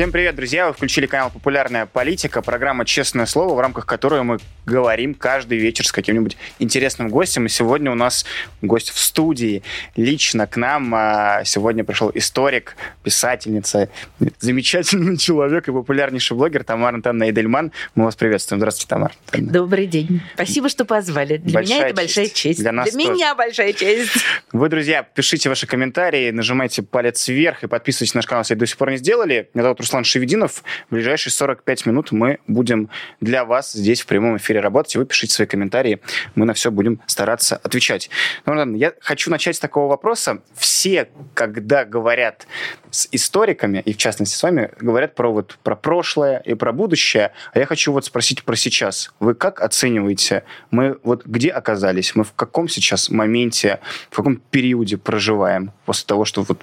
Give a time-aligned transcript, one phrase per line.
[0.00, 0.66] Всем привет, друзья!
[0.66, 5.86] Вы включили канал «Популярная политика», программа «Честное слово», в рамках которой мы говорим каждый вечер
[5.86, 7.44] с каким-нибудь интересным гостем.
[7.44, 8.24] И сегодня у нас
[8.62, 9.62] гость в студии.
[9.96, 13.90] Лично к нам а, сегодня пришел историк, писательница,
[14.38, 17.70] замечательный человек и популярнейший блогер Тамара Антонна Эдельман.
[17.94, 18.60] Мы вас приветствуем.
[18.60, 19.12] Здравствуйте, Тамара.
[19.32, 20.22] Добрый день.
[20.32, 21.36] Спасибо, что позвали.
[21.36, 22.60] Для большая меня это большая честь.
[22.60, 23.12] Для, нас Для тоже.
[23.12, 24.24] меня большая честь.
[24.52, 28.64] Вы, друзья, пишите ваши комментарии, нажимайте палец вверх и подписывайтесь на наш канал, если до
[28.64, 29.50] сих пор не сделали.
[29.52, 30.62] Меня зовут Руслан Шевединов.
[30.88, 32.90] В ближайшие 45 минут мы будем
[33.20, 35.98] для вас здесь в прямом эфире работать, вы пишите свои комментарии.
[36.36, 38.08] Мы на все будем стараться отвечать.
[38.46, 40.42] Ну, я хочу начать с такого вопроса.
[40.54, 42.46] Все, когда говорят
[42.92, 47.32] с историками, и в частности с вами, говорят про, вот, про прошлое и про будущее,
[47.52, 49.12] а я хочу вот спросить про сейчас.
[49.18, 54.98] Вы как оцениваете, мы вот где оказались, мы в каком сейчас моменте, в каком периоде
[54.98, 56.60] проживаем после того, что вот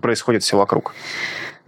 [0.00, 0.94] происходит все вокруг?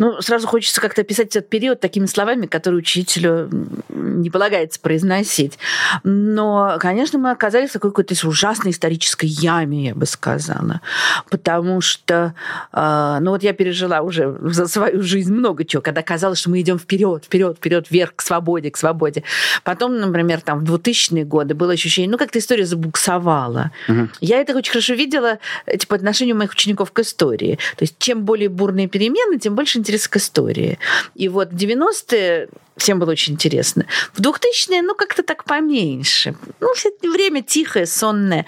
[0.00, 3.50] Ну, сразу хочется как-то описать этот период такими словами, которые учителю
[3.90, 5.58] не полагается произносить.
[6.04, 10.80] Но, конечно, мы оказались в такой какой-то ужасной исторической яме, я бы сказала.
[11.28, 12.34] Потому что,
[12.72, 16.62] э, ну вот я пережила уже за свою жизнь много чего, когда казалось, что мы
[16.62, 19.22] идем вперед, вперед, вперед, вверх, к свободе, к свободе.
[19.64, 23.70] Потом, например, там в 2000-е годы было ощущение, ну, как-то история забуксовала.
[23.86, 24.08] Угу.
[24.22, 27.58] Я это очень хорошо видела, типа, отношению моих учеников к истории.
[27.76, 30.78] То есть, чем более бурные перемены, тем больше интерес к истории.
[31.14, 33.86] И вот в 90-е всем было очень интересно.
[34.12, 36.34] В 2000-е, ну, как-то так поменьше.
[36.60, 38.46] Ну, все время тихое, сонное.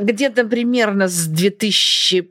[0.00, 2.28] Где-то примерно с 2000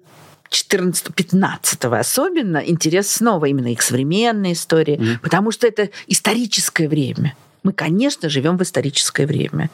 [0.52, 5.20] 14-15 особенно интерес снова именно к современной истории, mm-hmm.
[5.24, 7.36] потому что это историческое время.
[7.64, 9.70] Мы, конечно, живем в историческое время.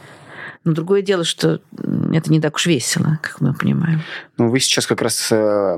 [0.63, 1.61] Но другое дело, что
[2.13, 4.01] это не так уж весело, как мы понимаем.
[4.38, 5.78] Ну, вы сейчас как раз э,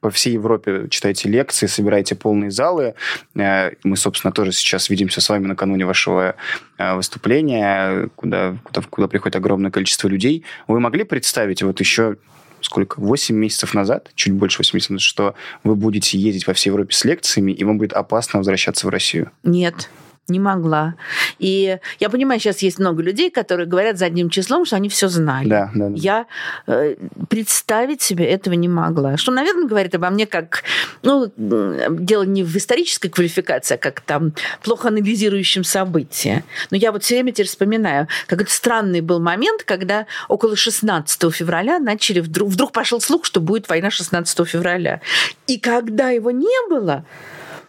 [0.00, 2.94] по всей Европе читаете лекции, собираете полные залы.
[3.34, 6.36] Э, мы, собственно, тоже сейчас видимся с вами накануне вашего
[6.78, 10.44] э, выступления, куда, куда, куда приходит огромное количество людей.
[10.66, 12.16] Вы могли представить вот еще
[12.60, 16.70] сколько, 8 месяцев назад, чуть больше 8 месяцев назад, что вы будете ездить по всей
[16.70, 19.30] Европе с лекциями, и вам будет опасно возвращаться в Россию?
[19.44, 19.88] Нет
[20.28, 20.94] не могла.
[21.38, 25.48] И я понимаю, сейчас есть много людей, которые говорят задним числом, что они все знали.
[25.48, 25.94] Да, да, да.
[25.96, 26.26] Я
[26.66, 26.96] э,
[27.28, 29.16] представить себе этого не могла.
[29.16, 30.64] Что, наверное, говорит обо мне как,
[31.02, 36.44] ну, дело не в исторической квалификации, а как там плохо анализирующем события.
[36.70, 41.34] Но я вот все время теперь вспоминаю, как это странный был момент, когда около 16
[41.34, 45.00] февраля начали вдруг, вдруг пошел слух, что будет война 16 февраля.
[45.46, 47.04] И когда его не было,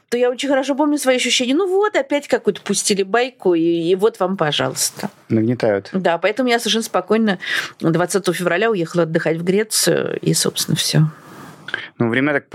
[0.09, 1.53] то я очень хорошо помню свои ощущения.
[1.53, 5.09] Ну вот, опять какую-то пустили байку, и, и вот вам, пожалуйста.
[5.29, 5.89] Нагнетают.
[5.93, 7.39] Да, поэтому я совершенно спокойно
[7.79, 11.03] 20 февраля уехала отдыхать в Грецию, и, собственно, все.
[11.97, 12.45] Ну, время так...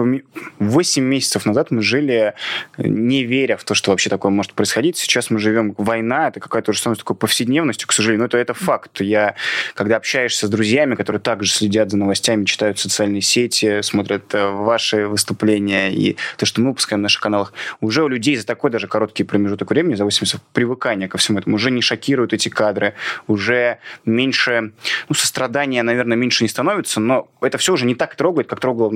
[0.58, 2.34] 8 месяцев назад мы жили,
[2.78, 4.96] не веря в то, что вообще такое может происходить.
[4.96, 5.74] Сейчас мы живем...
[5.78, 8.20] Война— это какая-то уже становится такой повседневностью, к сожалению.
[8.20, 9.00] Но это, это факт.
[9.00, 9.34] Я,
[9.74, 15.06] когда общаешься с друзьями, которые также следят за новостями, читают социальные сети, смотрят э, ваши
[15.06, 18.86] выступления и то, что мы выпускаем на наших каналах, уже у людей за такой даже
[18.88, 22.94] короткий промежуток времени, за 8 месяцев, привыкания ко всему этому, уже не шокируют эти кадры,
[23.26, 24.72] уже меньше...
[25.08, 28.88] Ну, сострадания, наверное, меньше не становится, но это все уже не так трогает, как трогало
[28.88, 28.92] в.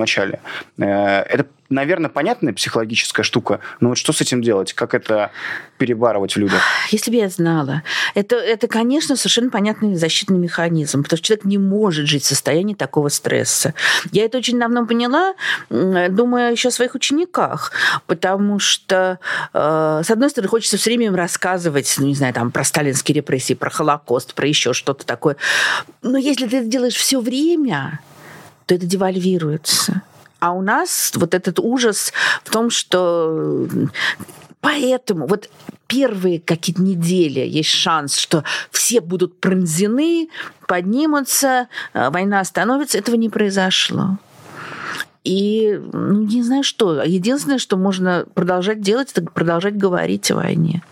[0.78, 4.72] Э, это, наверное, понятная психологическая штука, но вот что с этим делать?
[4.72, 5.30] Как это
[5.78, 6.60] перебарывать в людях?
[6.90, 7.82] Если бы я знала.
[8.14, 12.74] Это, это, конечно, совершенно понятный защитный механизм, потому что человек не может жить в состоянии
[12.74, 13.74] такого стресса.
[14.12, 15.34] Я это очень давно поняла,
[15.68, 17.72] думая еще о своих учениках,
[18.06, 19.18] потому что,
[19.52, 23.16] э, с одной стороны, хочется все время им рассказывать, ну, не знаю, там, про сталинские
[23.16, 25.36] репрессии, про Холокост, про еще что-то такое.
[26.02, 28.00] Но если ты это делаешь все время,
[28.68, 30.02] то это девальвируется.
[30.40, 32.12] А у нас вот этот ужас
[32.44, 33.66] в том, что
[34.60, 35.48] поэтому вот
[35.86, 40.28] первые какие-то недели есть шанс, что все будут пронзены,
[40.66, 42.98] поднимутся, э, война остановится.
[42.98, 44.18] Этого не произошло.
[45.24, 47.02] И ну, не знаю что.
[47.02, 50.82] Единственное, что можно продолжать делать, это продолжать говорить о войне.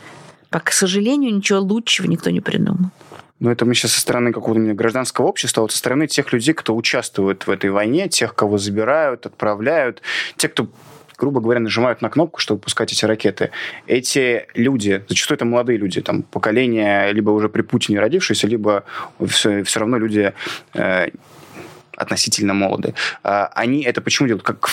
[0.48, 2.90] По, к сожалению, ничего лучшего никто не придумал.
[3.38, 6.54] Но это мы сейчас со стороны какого-то гражданского общества, а вот со стороны тех людей,
[6.54, 10.02] кто участвует в этой войне, тех, кого забирают, отправляют,
[10.36, 10.68] те, кто
[11.18, 13.50] грубо говоря, нажимают на кнопку, чтобы пускать эти ракеты.
[13.86, 18.84] Эти люди, зачастую это молодые люди, там, поколение либо уже при Путине родившиеся, либо
[19.26, 20.34] все, все равно люди
[20.74, 21.08] э,
[21.96, 22.94] относительно молодые.
[23.24, 24.44] Э, они это почему делают?
[24.44, 24.68] Как,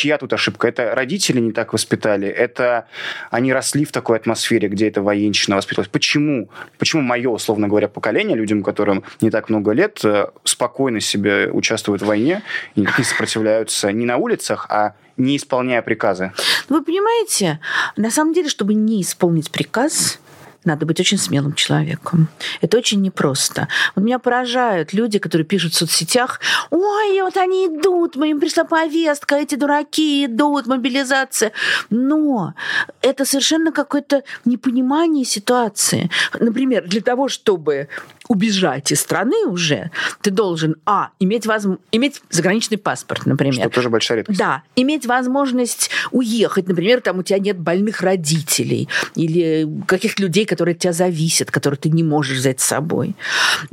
[0.00, 0.66] чья тут ошибка?
[0.68, 2.26] Это родители не так воспитали?
[2.26, 2.86] Это
[3.30, 5.90] они росли в такой атмосфере, где эта военщина воспитывалась?
[5.90, 6.48] Почему?
[6.78, 12.00] Почему мое, условно говоря, поколение, людям, которым не так много лет, э, спокойно себе участвуют
[12.00, 12.42] в войне
[12.76, 16.32] и не сопротивляются не на улицах, а не исполняя приказы?
[16.70, 17.60] Вы понимаете,
[17.96, 20.18] на самом деле, чтобы не исполнить приказ,
[20.64, 22.28] надо быть очень смелым человеком.
[22.60, 23.68] Это очень непросто.
[23.94, 26.40] Вот меня поражают люди, которые пишут в соцсетях,
[26.70, 31.52] ой, вот они идут, им пришла повестка, эти дураки идут, мобилизация.
[31.88, 32.54] Но
[33.00, 36.10] это совершенно какое-то непонимание ситуации.
[36.38, 37.88] Например, для того, чтобы
[38.30, 39.90] убежать из страны уже,
[40.20, 41.78] ты должен, а, иметь, возм...
[41.90, 43.54] иметь заграничный паспорт, например.
[43.54, 44.38] Что тоже большая редкость.
[44.38, 50.74] Да, иметь возможность уехать, например, там у тебя нет больных родителей или каких-то людей, которые
[50.74, 53.16] от тебя зависят, которые ты не можешь взять с собой.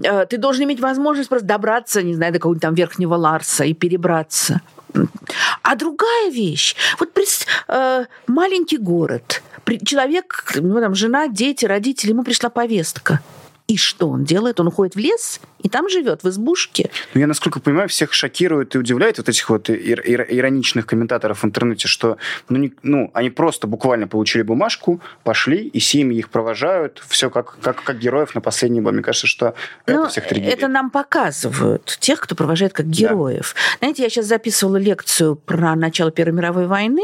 [0.03, 3.75] Э, ты должен иметь возможность просто добраться, не знаю, до какого-нибудь там Верхнего Ларса и
[3.75, 4.61] перебраться.
[5.61, 7.09] А другая вещь, вот
[7.67, 9.43] э, маленький город,
[9.85, 13.19] человек, ну там жена, дети, родители, ему пришла повестка–
[13.67, 14.59] и что он делает?
[14.59, 16.89] Он уходит в лес и там живет, в избушке.
[17.13, 21.43] Ну, я, насколько понимаю, всех шокирует и удивляет вот этих вот ир- ир- ироничных комментаторов
[21.43, 22.17] в интернете, что
[22.47, 27.57] ну, не, ну, они просто буквально получили бумажку, пошли, и семьи их провожают, все как,
[27.59, 28.97] как, как героев на последней бомбе.
[28.97, 29.53] Мне кажется, что
[29.85, 30.53] ну, это всех триггерит.
[30.53, 33.53] Это нам показывают, тех, кто провожает как героев.
[33.53, 33.77] Да.
[33.79, 37.03] Знаете, я сейчас записывала лекцию про начало Первой мировой войны,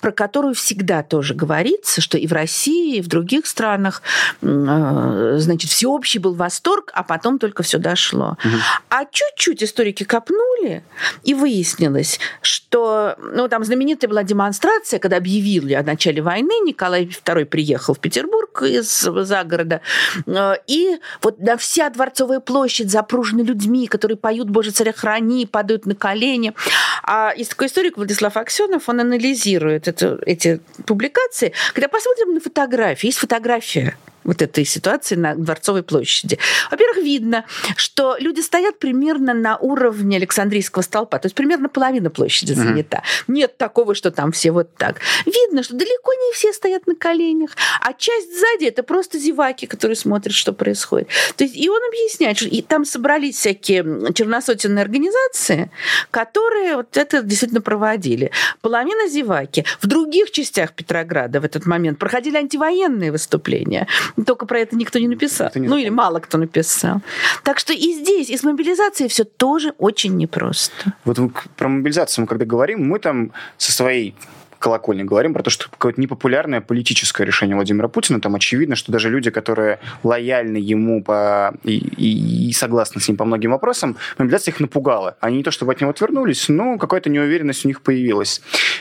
[0.00, 4.02] про которую всегда тоже говорится, что и в России, и в других странах,
[4.40, 8.36] э, значит, все всеобщий был восторг, а потом только все дошло.
[8.44, 8.56] Угу.
[8.88, 10.82] А чуть-чуть историки копнули,
[11.22, 17.44] и выяснилось, что ну, там знаменитая была демонстрация, когда объявили о начале войны, Николай II
[17.44, 19.80] приехал в Петербург из загорода,
[20.26, 25.86] э, и вот да, вся Дворцовая площадь запружена людьми, которые поют «Боже, царя храни», падают
[25.86, 26.54] на колени.
[27.02, 31.52] А есть такой историк Владислав Аксенов, он анализирует это, эти публикации.
[31.74, 36.38] Когда посмотрим на фотографии, есть фотография вот этой ситуации на Дворцовой площади.
[36.70, 37.44] Во-первых, видно,
[37.76, 42.98] что люди стоят примерно на уровне Александрийского столпа, то есть примерно половина площади занята.
[42.98, 43.34] Mm-hmm.
[43.34, 45.00] Нет такого, что там все вот так.
[45.26, 49.96] Видно, что далеко не все стоят на коленях, а часть сзади это просто зеваки, которые
[49.96, 51.08] смотрят, что происходит.
[51.36, 55.70] То есть, и он объясняет, что и там собрались всякие черносотенные организации,
[56.10, 58.30] которые вот это действительно проводили.
[58.60, 59.64] Половина зеваки.
[59.80, 63.86] В других частях Петрограда в этот момент проходили антивоенные выступления.
[64.26, 65.50] Только про это никто не написал.
[65.54, 67.00] Не ну или мало кто написал.
[67.44, 70.94] Так что и здесь, и с мобилизацией все тоже очень непросто.
[71.04, 71.18] Вот
[71.56, 74.14] про мобилизацию мы когда говорим, мы там со своей
[74.62, 78.20] колокольни говорим про то, что какое-то непопулярное политическое решение Владимира Путина.
[78.20, 81.54] Там очевидно, что даже люди, которые лояльны ему по...
[81.64, 85.16] и, и, и согласны с ним по многим вопросам, мобилизация их напугала.
[85.20, 88.40] Они не то чтобы от него отвернулись, но какая-то неуверенность у них появилась.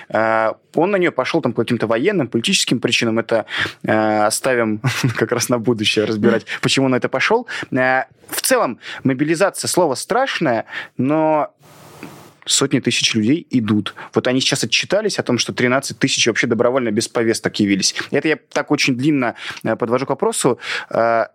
[0.10, 3.20] А, он на нее пошел там по каким-то военным, политическим причинам.
[3.20, 3.46] Это
[3.84, 4.82] э, оставим
[5.16, 7.48] как раз на будущее разбирать, почему он на это пошел.
[7.72, 10.66] Э, в целом, мобилизация слово страшное,
[10.98, 11.54] но
[12.46, 13.94] сотни тысяч людей идут.
[14.14, 17.96] Вот они сейчас отчитались о том, что 13 тысяч вообще добровольно без повесток явились.
[18.12, 20.60] Это я так очень длинно э, подвожу к вопросу.
[20.90, 21.26] Э,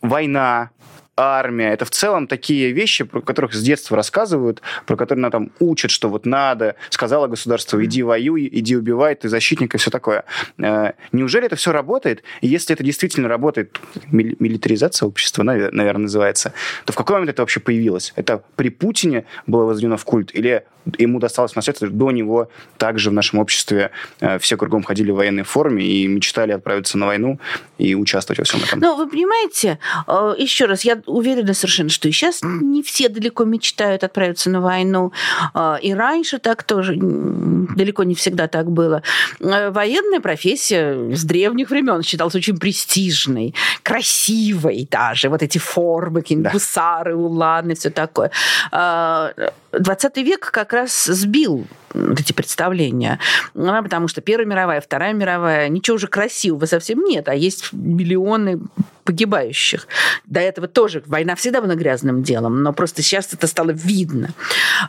[0.00, 0.70] война,
[1.18, 1.72] армия.
[1.72, 5.90] Это в целом такие вещи, про которых с детства рассказывают, про которые нам там учат,
[5.90, 10.24] что вот надо, сказала государство, иди воюй, иди убивай, ты защитник и все такое.
[10.58, 12.22] Э, неужели это все работает?
[12.40, 16.52] И если это действительно работает, милитаризация общества, наверное, называется,
[16.84, 18.12] то в какой момент это вообще появилось?
[18.16, 20.34] Это при Путине было возведено в культ?
[20.34, 20.64] Или
[20.96, 22.48] ему досталось наследство до него
[22.78, 27.06] также в нашем обществе э, все кругом ходили в военной форме и мечтали отправиться на
[27.06, 27.38] войну
[27.76, 28.80] и участвовать во всем этом?
[28.80, 33.44] Ну, вы понимаете, э, еще раз, я уверена совершенно, что и сейчас не все далеко
[33.44, 35.12] мечтают отправиться на войну.
[35.54, 39.02] А, и раньше так тоже далеко не всегда так было.
[39.40, 45.28] А, военная профессия с древних времен считалась очень престижной, красивой даже.
[45.28, 46.52] Вот эти формы, какие-нибудь да.
[46.52, 48.30] гусары, уланы, все такое.
[48.70, 49.30] 20 а,
[50.16, 53.18] век как раз сбил эти представления.
[53.54, 58.60] Ну, потому что Первая мировая, Вторая мировая, ничего уже красивого совсем нет, а есть миллионы
[59.08, 59.88] погибающих.
[60.26, 64.28] До этого тоже война всегда была грязным делом, но просто сейчас это стало видно.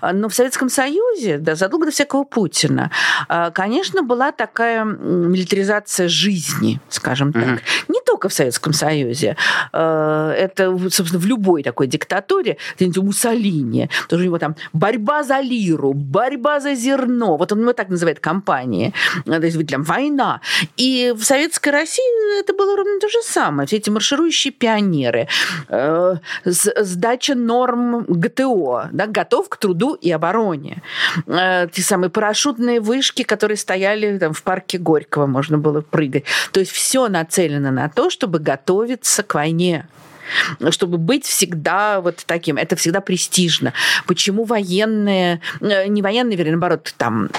[0.02, 2.92] Но в Советском Союзе, да, задолго до всякого Путина,
[3.30, 7.44] а, конечно, была такая милитаризация жизни, скажем так.
[7.44, 7.60] Uh-huh.
[7.88, 9.38] Не только в Советском Союзе.
[9.72, 15.40] Э, это, собственно, в любой такой диктатуре, у Муссолини, тоже у него там борьба за
[15.40, 18.94] лиру, борьба за зерно, вот он его так называет компании,
[19.26, 20.42] то есть там война.
[20.78, 23.68] И в Советской России это было ровно то же самое.
[23.68, 25.28] Все эти марширующие пионеры,
[25.70, 26.16] э,
[26.46, 30.82] сдача норм ГТО, да, готов к труду и обороне.
[31.28, 36.24] Э, те самые парашютные вышки, которые стояли там, в парке Горького, можно было прыгать.
[36.52, 39.88] То есть все нацелено на то, чтобы готовиться к войне
[40.72, 42.58] чтобы быть всегда вот таким.
[42.58, 43.74] Это всегда престижно.
[44.06, 47.30] Почему военные, э, не военные, вернее, наоборот, там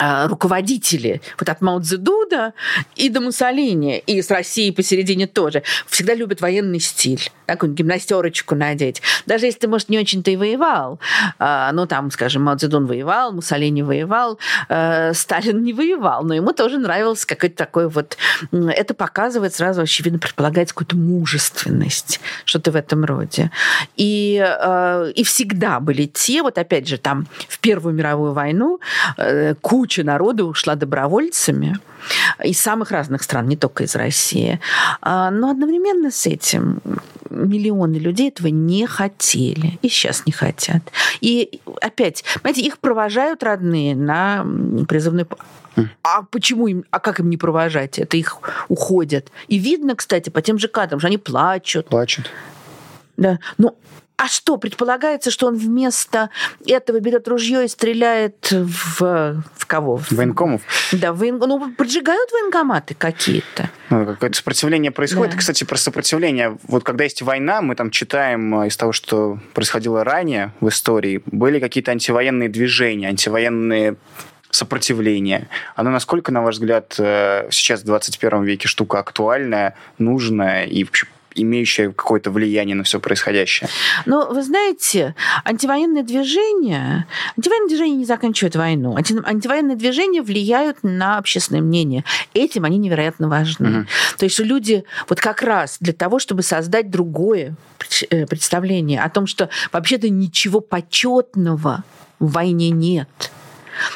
[0.00, 2.54] руководители вот от Мао Цзэдуда
[2.94, 9.02] и до Муссолини, и с Россией посередине тоже, всегда любят военный стиль, такую гимнастерочку надеть.
[9.26, 11.00] Даже если ты, может, не очень-то и воевал,
[11.38, 14.38] а, ну, там, скажем, Мао Цзэдун воевал, Муссолини воевал,
[14.68, 18.16] а, Сталин не воевал, но ему тоже нравилось какой-то такой вот...
[18.52, 23.50] Это показывает сразу, очевидно, предполагает какую-то мужественность, что-то в этом роде.
[23.96, 24.34] И,
[25.14, 28.80] и всегда были те, вот опять же, там, в Первую мировую войну
[29.16, 29.54] э,
[29.86, 31.78] куча народу ушла добровольцами
[32.42, 34.58] из самых разных стран, не только из России.
[35.00, 36.80] А, но одновременно с этим
[37.30, 40.82] миллионы людей этого не хотели и сейчас не хотят.
[41.20, 44.44] И опять, понимаете, их провожают родные на
[44.88, 45.26] призывной
[46.02, 47.98] а почему им, а как им не провожать?
[47.98, 48.38] Это их
[48.68, 49.30] уходят.
[49.46, 51.88] И видно, кстати, по тем же кадрам, что они плачут.
[51.88, 52.30] Плачут.
[53.18, 53.38] Да.
[53.58, 53.76] Ну,
[54.16, 56.30] а что, предполагается, что он вместо
[56.66, 59.98] этого берет ружье и стреляет в, в кого?
[59.98, 60.62] В военкомов.
[60.92, 61.36] Да, воен...
[61.38, 63.68] ну, поджигают военкоматы какие-то.
[63.90, 65.32] Ну, какое-то сопротивление происходит.
[65.32, 65.38] Да.
[65.38, 66.56] Кстати, про сопротивление.
[66.62, 71.22] Вот когда есть война, мы там читаем э, из того, что происходило ранее в истории,
[71.26, 73.96] были какие-то антивоенные движения, антивоенные
[74.50, 75.48] сопротивления.
[75.74, 81.06] Оно насколько, на ваш взгляд, э, сейчас в 21 веке штука актуальная, нужная и вообще
[81.36, 83.68] имеющая какое-то влияние на все происходящее.
[84.06, 85.14] Но вы знаете,
[85.44, 88.96] антивоенные движения, антивоенные движения не заканчивают войну.
[88.96, 92.04] Анти, антивоенные движения влияют на общественное мнение.
[92.34, 93.80] Этим они невероятно важны.
[93.80, 93.86] Угу.
[94.18, 97.54] То есть люди вот как раз для того, чтобы создать другое
[98.10, 101.84] э, представление о том, что вообще-то ничего почетного
[102.18, 103.30] в войне нет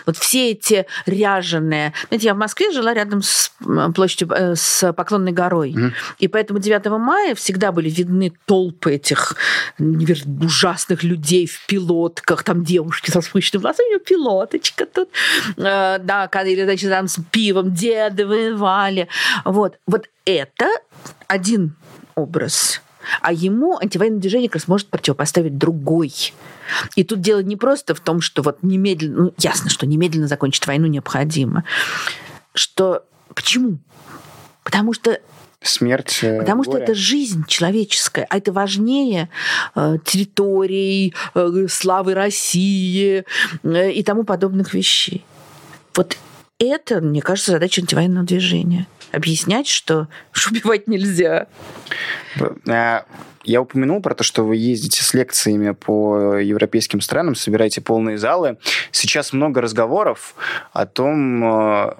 [0.06, 1.92] вот все эти ряженые...
[2.08, 3.52] Знаете, я в Москве жила рядом с
[3.94, 5.72] площадью, э, с Поклонной горой.
[5.72, 5.92] Mm.
[6.18, 9.36] И поэтому 9 мая всегда были видны толпы этих
[9.78, 15.08] ужасных людей в пилотках, там девушки со спущенными волосами, пилоточка тут.
[15.56, 19.08] Э, да, или, значит, там с пивом деды воевали.
[19.44, 19.78] Вот.
[19.86, 20.68] Вот это
[21.26, 21.74] один
[22.14, 22.80] образ.
[23.20, 26.12] А ему антивоенное движение как раз может противопоставить другой.
[26.96, 30.66] И тут дело не просто в том, что вот немедленно, ну, ясно, что немедленно закончить
[30.66, 31.64] войну необходимо.
[32.54, 33.78] Что почему?
[34.62, 35.20] Потому что
[35.62, 36.20] смерть.
[36.22, 36.76] Э, Потому горе.
[36.76, 39.28] что это жизнь человеческая, а это важнее
[39.74, 43.24] э, территорий, э, славы России
[43.62, 45.24] э, и тому подобных вещей.
[45.94, 46.16] Вот
[46.64, 48.86] это, мне кажется, задача антивоенного движения.
[49.12, 50.08] Объяснять, что,
[50.50, 51.46] убивать нельзя.
[52.66, 53.00] Э,
[53.44, 58.58] я упомянул про то, что вы ездите с лекциями по европейским странам, собираете полные залы.
[58.92, 60.34] Сейчас много разговоров
[60.72, 61.94] о том, э,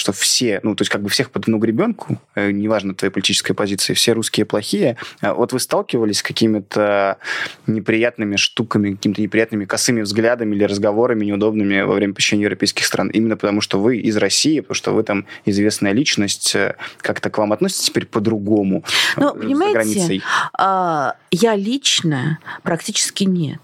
[0.00, 3.54] что все, ну, то есть как бы всех под одну гребенку, э, неважно твоей политической
[3.54, 4.96] позиции, все русские плохие.
[5.20, 7.18] А вот вы сталкивались с какими-то
[7.66, 13.08] неприятными штуками, какими-то неприятными косыми взглядами или разговорами неудобными во время посещения европейских стран?
[13.08, 17.38] Именно потому, что вы из России, потому что вы там известная личность, э, как-то к
[17.38, 18.84] вам относятся теперь по-другому
[19.16, 20.22] ну, э, понимаете, границей?
[20.54, 23.60] А, я лично практически нет.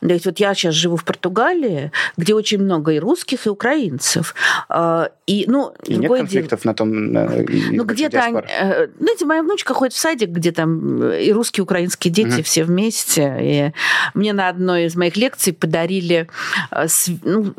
[0.00, 4.34] То есть вот я сейчас живу в Португалии, где очень много и русских, и украинцев.
[4.68, 6.72] А, и, ну, и нет конфликтов дело.
[6.72, 7.12] на том...
[7.12, 7.30] На,
[7.72, 8.18] ну, где-то...
[8.18, 12.34] Э, знаете, моя внучка ходит в садик, где там э, и русские, и украинские дети
[12.34, 12.42] угу.
[12.42, 13.36] все вместе.
[13.40, 13.72] И
[14.14, 16.28] мне на одной из моих лекций подарили
[16.70, 16.86] э,
[17.22, 17.54] ну,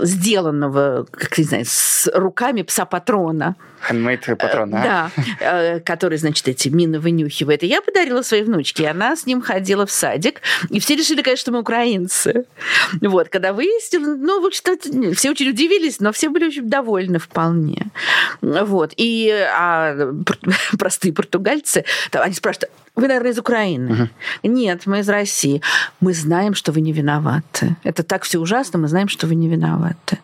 [0.00, 3.56] сделанного, как не знаю, с руками пса-патрона.
[3.88, 5.10] Handmade патрон, да?
[5.40, 7.64] Да, который, значит, эти мины вынюхивает.
[7.64, 10.40] И я подарила своей внучке, и она с ним ходила в садик.
[10.70, 12.44] И все решили, конечно, что мы украинцы.
[13.00, 17.51] Вот, когда выяснили, ну, в общем все очень удивились, но все были очень довольны вполне.
[18.40, 18.92] Вот.
[18.96, 20.12] И а,
[20.78, 23.92] простые португальцы, там, они спрашивают, вы, наверное, из Украины.
[23.92, 24.08] Угу.
[24.52, 25.62] Нет, мы из России.
[26.00, 27.76] Мы знаем, что вы не виноваты.
[27.84, 30.18] Это так все ужасно, мы знаем, что вы не виноваты.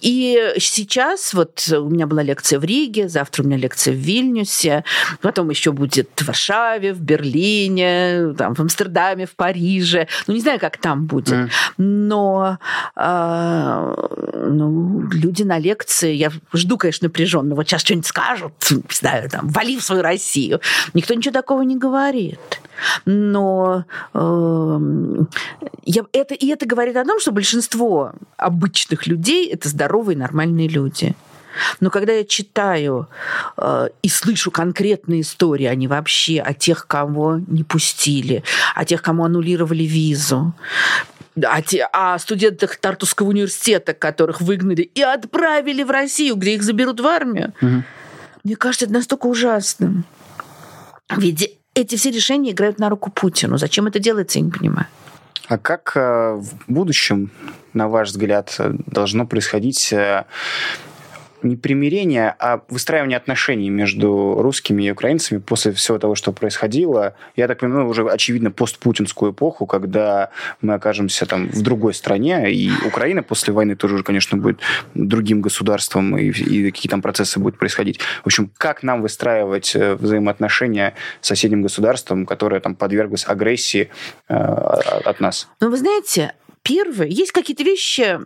[0.00, 4.84] И сейчас вот у меня была лекция в Риге, завтра у меня лекция в Вильнюсе,
[5.22, 10.06] потом еще будет в Варшаве, в Берлине, там, в Амстердаме, в Париже.
[10.26, 11.30] Ну, не знаю, как там будет.
[11.30, 11.50] Mm.
[11.78, 12.58] Но
[12.96, 13.94] э,
[14.46, 17.54] ну, люди на лекции, я жду, конечно, напряженно.
[17.54, 20.60] Вот сейчас что-нибудь скажут, не знаю, там, вали в свою Россию.
[20.94, 22.09] Никто ничего такого не говорит.
[23.04, 24.78] Но э,
[25.84, 31.14] я, это, и это говорит о том, что большинство обычных людей это здоровые, нормальные люди.
[31.80, 33.08] Но когда я читаю
[33.56, 39.24] э, и слышу конкретные истории, они вообще о тех, кого не пустили, о тех, кому
[39.24, 40.54] аннулировали визу,
[41.42, 47.00] о, те, о студентах Тартусского университета, которых выгнали и отправили в Россию, где их заберут
[47.00, 47.82] в армию, угу.
[48.44, 50.04] мне кажется, это настолько ужасным.
[51.16, 53.58] Ведь эти все решения играют на руку Путину.
[53.58, 54.86] Зачем это делается, я не понимаю.
[55.48, 57.30] А как э, в будущем,
[57.72, 60.24] на ваш взгляд, должно происходить э,
[61.42, 67.14] не примирение, а выстраивание отношений между русскими и украинцами после всего того, что происходило.
[67.36, 70.30] Я так понимаю, уже очевидно постпутинскую эпоху, когда
[70.60, 74.60] мы окажемся там в другой стране, и Украина после войны тоже конечно, будет
[74.94, 78.00] другим государством, и, и какие там процессы будут происходить.
[78.22, 83.90] В общем, как нам выстраивать э, взаимоотношения с соседним государством, которое там подверглось агрессии
[84.28, 85.48] э, от нас?
[85.60, 88.20] Ну, вы знаете, Первое, есть какие-то вещи,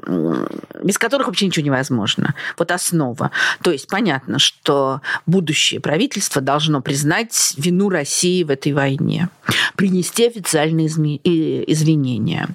[0.83, 2.35] без которых вообще ничего невозможно.
[2.59, 3.31] Вот основа.
[3.63, 9.29] То есть понятно, что будущее правительство должно признать вину России в этой войне,
[9.77, 12.49] принести официальные извинения.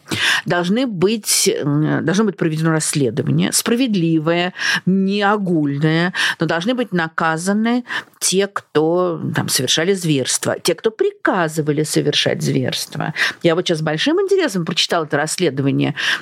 [0.46, 4.54] Должны быть, должно быть проведено расследование, справедливое,
[4.86, 7.86] не огульное, но должны быть наказаны
[8.20, 13.14] те, кто там, совершали зверство, те, кто приказывали совершать зверство.
[13.44, 15.69] Я вот сейчас с большим интересом прочитала это расследование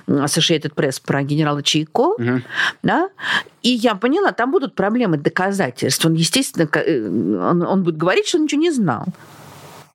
[0.07, 2.41] Associated Press про генерала Чайко, угу.
[2.83, 3.09] да,
[3.63, 6.05] и я поняла, там будут проблемы доказательств.
[6.05, 9.05] Он, естественно, э, он, он будет говорить, что он ничего не знал.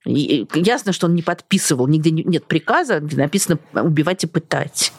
[0.04, 4.92] И ясно, что он не подписывал, нигде нет приказа, где написано убивать и пытать.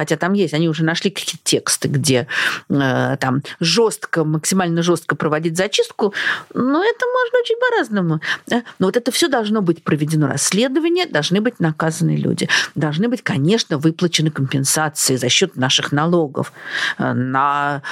[0.00, 2.26] Хотя там есть, они уже нашли какие-то тексты, где
[2.70, 6.14] э, там жестко, максимально жестко проводить зачистку,
[6.54, 8.20] но это можно очень по-разному.
[8.78, 13.76] Но вот это все должно быть проведено расследование, должны быть наказаны люди, должны быть, конечно,
[13.76, 16.54] выплачены компенсации за счет наших налогов
[16.96, 17.82] э, на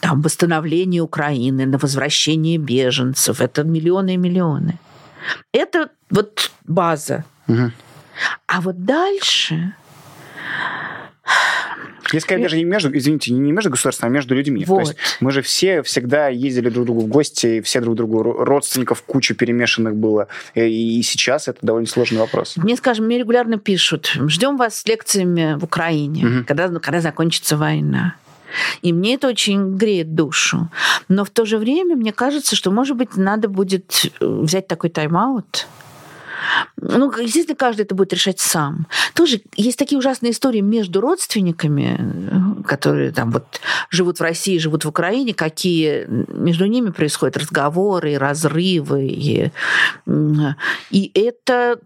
[0.00, 3.40] там, восстановление Украины, на возвращение беженцев.
[3.40, 4.80] Это миллионы и миллионы.
[5.52, 7.24] Это вот база.
[7.46, 7.70] Угу.
[8.48, 9.74] А вот дальше
[12.12, 14.64] я скорее даже не между, извините, не между государством, а между людьми.
[14.66, 14.76] Вот.
[14.76, 18.22] То есть мы же все всегда ездили друг к другу в гости, все друг другу
[18.22, 20.28] родственников куча перемешанных было.
[20.54, 22.56] И сейчас это довольно сложный вопрос.
[22.56, 26.44] Мне, скажем, мне регулярно пишут, ждем вас с лекциями в Украине, угу.
[26.46, 28.16] когда, когда закончится война.
[28.82, 30.68] И мне это очень греет душу.
[31.08, 35.66] Но в то же время мне кажется, что, может быть, надо будет взять такой тайм-аут,
[36.80, 38.86] ну, естественно, каждый это будет решать сам.
[39.14, 44.88] Тоже есть такие ужасные истории между родственниками, которые там вот живут в России, живут в
[44.88, 49.06] Украине, какие между ними происходят разговоры, разрывы.
[49.06, 49.50] И,
[50.90, 51.78] и это,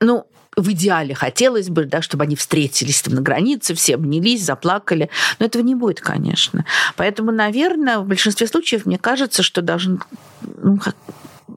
[0.00, 0.26] ну,
[0.58, 5.08] в идеале хотелось бы, да, чтобы они встретились там на границе, все обнялись, заплакали.
[5.38, 6.64] Но этого не будет, конечно.
[6.96, 10.02] Поэтому, наверное, в большинстве случаев мне кажется, что должен
[10.62, 10.78] ну,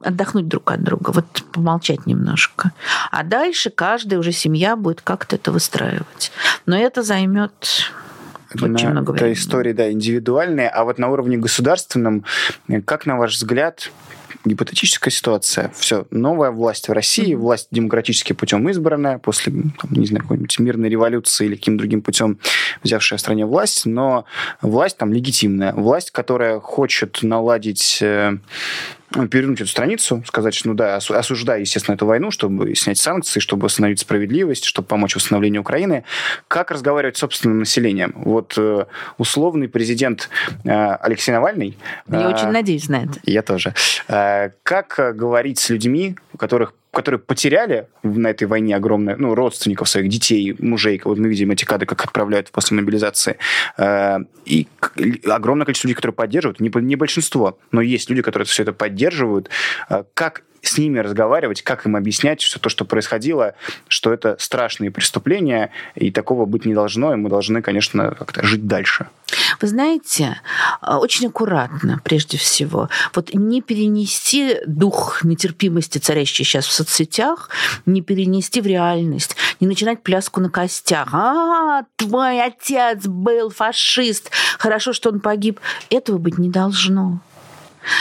[0.02, 2.72] отдохнуть друг от друга, вот помолчать немножко.
[3.10, 6.32] А дальше каждая уже семья будет как-то это выстраивать.
[6.66, 7.90] Но это займет
[8.54, 9.32] очень на, много времени.
[9.32, 10.68] Это истории, да, индивидуальные.
[10.68, 12.24] А вот на уровне государственном,
[12.84, 13.90] как, на ваш взгляд,
[14.44, 15.72] гипотетическая ситуация.
[15.76, 20.88] Все, новая власть в России, власть демократически путем избранная, после, там, не знаю, какой-нибудь мирной
[20.88, 22.38] революции или каким другим путем
[22.82, 24.24] взявшая в стране власть, но
[24.60, 25.72] власть там легитимная.
[25.72, 28.38] Власть, которая хочет наладить э,
[29.12, 33.64] перевернуть эту страницу, сказать, что, ну да, осуждая, естественно, эту войну, чтобы снять санкции, чтобы
[33.64, 36.04] восстановить справедливость, чтобы помочь восстановлению Украины.
[36.48, 38.12] Как разговаривать с собственным населением?
[38.16, 38.86] Вот э,
[39.18, 40.28] условный президент
[40.64, 41.76] э, Алексей Навальный...
[42.08, 43.18] Я э, очень надеюсь на это.
[43.24, 43.74] Я тоже.
[44.08, 49.88] Э, как говорить с людьми, у которых которые потеряли на этой войне огромное, ну, родственников
[49.88, 53.38] своих детей, мужей, вот мы видим эти кадры, как отправляют после мобилизации,
[53.78, 54.68] э, и
[55.26, 59.48] огромное количество людей, которые поддерживают, не, не большинство, но есть люди, которые все это поддерживают.
[59.88, 63.54] Э, как с ними разговаривать, как им объяснять, что то, что происходило,
[63.88, 68.66] что это страшные преступления, и такого быть не должно, и мы должны, конечно, как-то жить
[68.66, 69.08] дальше.
[69.60, 70.40] Вы знаете,
[70.80, 77.50] а, очень аккуратно, прежде всего, вот не перенести дух нетерпимости, царящий сейчас в соцсетях,
[77.86, 81.08] не перенести в реальность, не начинать пляску на костях.
[81.12, 85.60] А, твой отец был фашист, хорошо, что он погиб.
[85.90, 87.20] Этого быть не должно.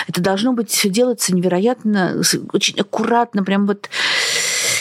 [0.08, 2.22] Это должно быть все делаться невероятно,
[2.54, 3.90] очень аккуратно, прям вот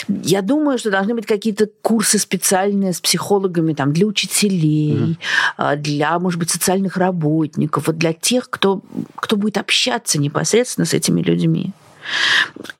[0.07, 5.17] я думаю, что должны быть какие-то курсы специальные с психологами там, для учителей,
[5.57, 5.75] mm-hmm.
[5.77, 8.81] для, может быть, социальных работников, вот для тех, кто,
[9.15, 11.71] кто будет общаться непосредственно с этими людьми.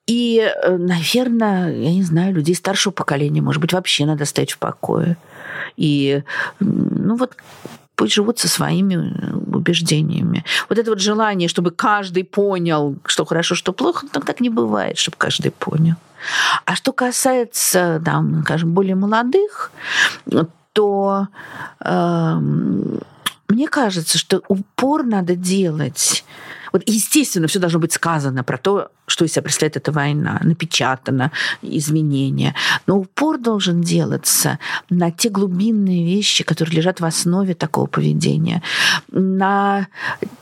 [0.08, 4.58] И, э, наверное, я не знаю, людей старшего поколения, может быть, вообще надо оставить в
[4.58, 5.16] покое.
[5.78, 6.24] И,
[6.60, 7.36] ну вот,
[7.96, 10.44] пусть живут со своими э, убеждениями.
[10.70, 14.98] Вот это вот желание, чтобы каждый понял, что хорошо, что плохо, так, так не бывает,
[14.98, 15.96] чтобы каждый понял.
[16.66, 19.72] А что касается, там, скажем, более молодых,
[20.74, 21.28] то
[21.80, 22.40] э,
[23.48, 26.24] мне кажется, что упор надо делать
[26.72, 31.32] вот, естественно, все должно быть сказано про то, что из себя представляет эта война, напечатано,
[31.62, 32.56] изменения.
[32.88, 34.58] Но упор должен делаться
[34.90, 38.64] на те глубинные вещи, которые лежат в основе такого поведения,
[39.12, 39.88] на,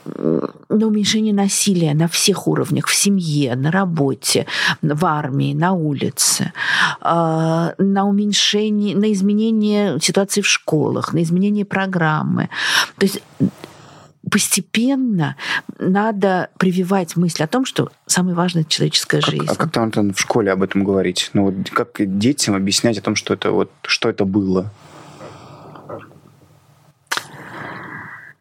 [0.04, 4.46] на уменьшение насилия на всех уровнях, в семье, на работе,
[4.82, 6.52] в армии, на улице,
[7.00, 12.48] а, на уменьшение, на изменение ситуации в школах, на изменение программы.
[12.98, 13.20] То есть
[14.28, 15.36] постепенно
[15.78, 19.46] надо прививать мысль о том, что самое важное это человеческая как, жизнь.
[19.48, 21.30] А как там в школе об этом говорить?
[21.32, 24.70] Ну вот как детям объяснять о том, что это вот что это было?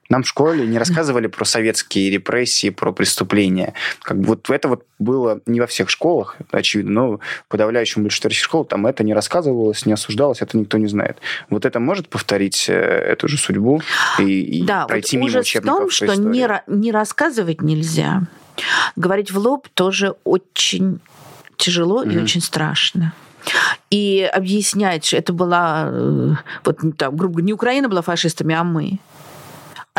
[0.10, 3.74] Нам в школе не рассказывали про советские репрессии, про преступления.
[4.02, 8.32] Как бы вот это вот было не во всех школах, очевидно, но в подавляющем большинстве
[8.32, 11.18] школ там это не рассказывалось, не осуждалось, это никто не знает.
[11.50, 13.82] Вот это может повторить э, эту же судьбу
[14.18, 18.24] и, и да, пройти вот мимо учебников в том, что не, не рассказывать нельзя.
[18.96, 21.00] Говорить в лоб тоже очень
[21.56, 22.14] тяжело mm-hmm.
[22.14, 23.14] и очень страшно
[23.90, 28.64] и объяснять, что это была, э, вот там, грубо говоря, не Украина была фашистами, а
[28.64, 29.00] мы.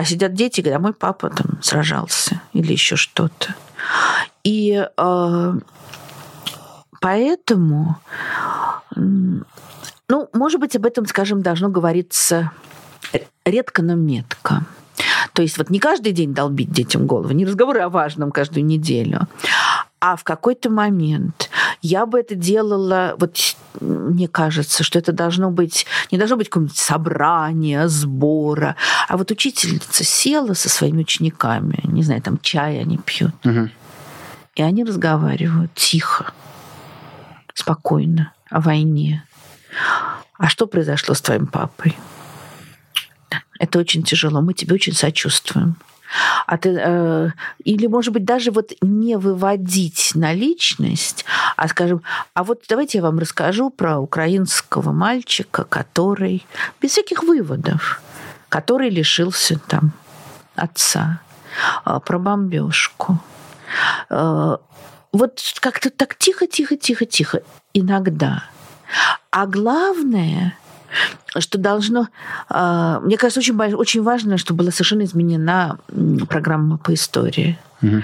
[0.00, 3.54] А сидят дети, когда мой папа там сражался или еще что-то.
[4.42, 5.54] И э,
[7.02, 7.98] поэтому,
[8.96, 12.50] ну, может быть, об этом, скажем, должно говориться
[13.44, 14.64] редко, но метко.
[15.34, 19.28] То есть вот не каждый день долбить детям голову, не разговоры о важном каждую неделю,
[20.00, 21.49] а в какой-то момент
[21.82, 23.38] я бы это делала, вот
[23.80, 28.76] мне кажется, что это должно быть, не должно быть какое-нибудь собрание, сбора,
[29.08, 33.70] а вот учительница села со своими учениками, не знаю, там чай они пьют, угу.
[34.56, 36.32] и они разговаривают тихо,
[37.54, 39.24] спокойно о войне.
[40.38, 41.96] А что произошло с твоим папой?
[43.58, 45.76] Это очень тяжело, мы тебе очень сочувствуем.
[46.46, 47.30] А ты, э,
[47.64, 51.24] или, может быть, даже вот не выводить на личность,
[51.56, 52.02] а скажем,
[52.34, 56.44] а вот давайте я вам расскажу про украинского мальчика, который
[56.80, 58.02] без всяких выводов,
[58.48, 59.92] который лишился там
[60.56, 61.20] отца,
[61.86, 63.18] э, про бомбежку.
[64.08, 64.56] Э,
[65.12, 67.42] вот как-то так тихо, тихо, тихо, тихо
[67.72, 68.44] иногда.
[69.30, 70.56] А главное–
[71.38, 72.09] что должно...
[72.48, 75.79] А, мне кажется, очень, очень важно, чтобы была совершенно изменена
[76.29, 78.02] программа по истории угу.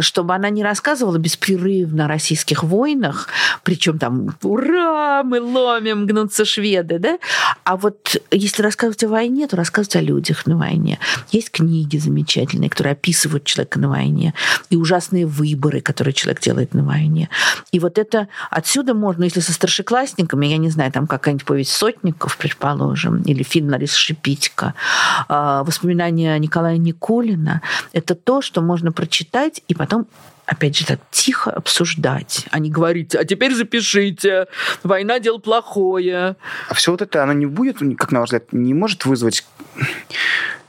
[0.00, 3.28] чтобы она не рассказывала беспрерывно о российских войнах,
[3.62, 7.18] причем там ура, мы ломим, гнутся шведы, да?
[7.64, 10.98] А вот если рассказывать о войне, то рассказывать о людях на войне.
[11.30, 14.34] Есть книги замечательные, которые описывают человека на войне,
[14.70, 17.28] и ужасные выборы, которые человек делает на войне.
[17.70, 22.36] И вот это отсюда можно, если со старшеклассниками, я не знаю, там какая-нибудь повесть Сотников,
[22.36, 24.74] предположим, или фильм Лариса Шипитько,
[25.28, 30.06] а, воспоминания Николая Никулина, это то, что можно прочитать и потом
[30.46, 34.46] опять же, так тихо обсуждать, а не говорить, а теперь запишите,
[34.84, 36.36] война– дело плохое.
[36.68, 39.44] А все вот это, оно не будет, как на ваш взгляд, не может вызвать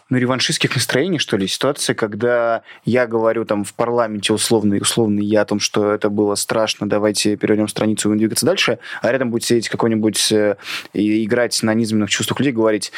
[0.10, 5.42] ну, реваншистских настроений, что ли, ситуация, когда я говорю там в парламенте условно, условно я
[5.42, 9.44] о том, что это было страшно, давайте перейдем страницу и двигаться дальше, а рядом будет
[9.44, 10.58] сидеть какой-нибудь э,
[10.94, 12.92] и играть на низменных чувствах людей, говорить,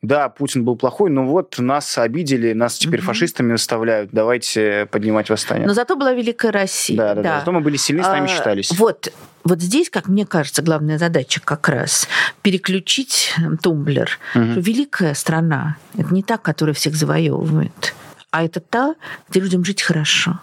[0.00, 3.04] да, Путин был плохой, но вот нас обидели, нас теперь mm-hmm.
[3.04, 5.66] фашистами выставляют, давайте поднимать восстание.
[5.66, 6.96] Но зато была Великая Россия.
[6.96, 7.38] Да, да, да.
[7.40, 8.70] Зато мы были сильны, с нами а, считались.
[8.78, 12.06] Вот, вот здесь, как мне кажется, главная задача как раз
[12.42, 14.18] переключить тумблер.
[14.36, 14.60] Угу.
[14.60, 17.94] Великая страна– это не та, которая всех завоевывает,
[18.30, 18.94] а это та,
[19.28, 20.38] где людям жить хорошо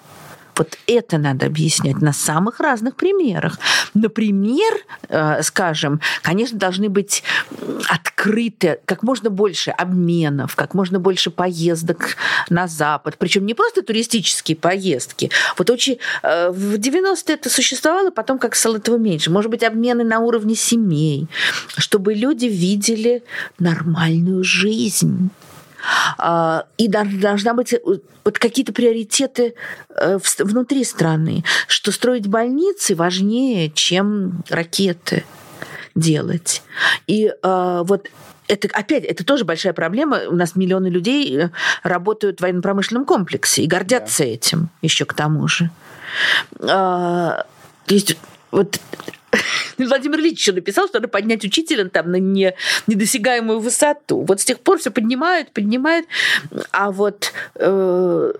[0.57, 3.59] Вот это надо объяснять на самых разных примерах.
[3.93, 4.73] Например,
[5.09, 7.23] э, скажем, конечно, должны быть
[7.89, 12.15] открыты как можно больше обменов, как можно больше поездок
[12.49, 13.15] на Запад.
[13.17, 15.29] Причем не просто туристические поездки.
[15.57, 19.31] Вот очень э, в 90-е это существовало, потом как стало этого меньше.
[19.31, 21.27] Может быть, обмены на уровне семей,
[21.77, 23.23] чтобы люди видели
[23.59, 25.29] нормальную жизнь
[26.77, 27.79] и должна быть э,
[28.23, 29.55] вот какие-то приоритеты
[29.89, 35.23] э, внутри страны, что строить больницы важнее, чем ракеты
[35.95, 36.61] делать.
[37.07, 38.09] И а, вот
[38.47, 40.21] это опять, это тоже большая проблема.
[40.27, 41.49] У нас миллионы людей э,
[41.83, 44.29] работают в военно-промышленном комплексе и гордятся да.
[44.29, 45.69] этим еще к тому же.
[46.59, 47.45] А,
[47.85, 48.17] то есть
[48.51, 48.79] вот
[49.77, 52.53] Владимир Ильич еще написал, что надо поднять учителя там на не,
[52.87, 54.21] недосягаемую высоту.
[54.21, 56.05] Вот с тех пор все поднимают, поднимают.
[56.71, 58.33] А вот э,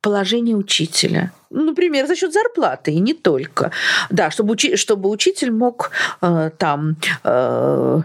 [0.00, 1.32] положение учителя.
[1.50, 3.70] Ну, например, за счет зарплаты, и не только.
[4.10, 5.90] Да, чтобы, учи, чтобы учитель мог
[6.20, 8.02] э, там э,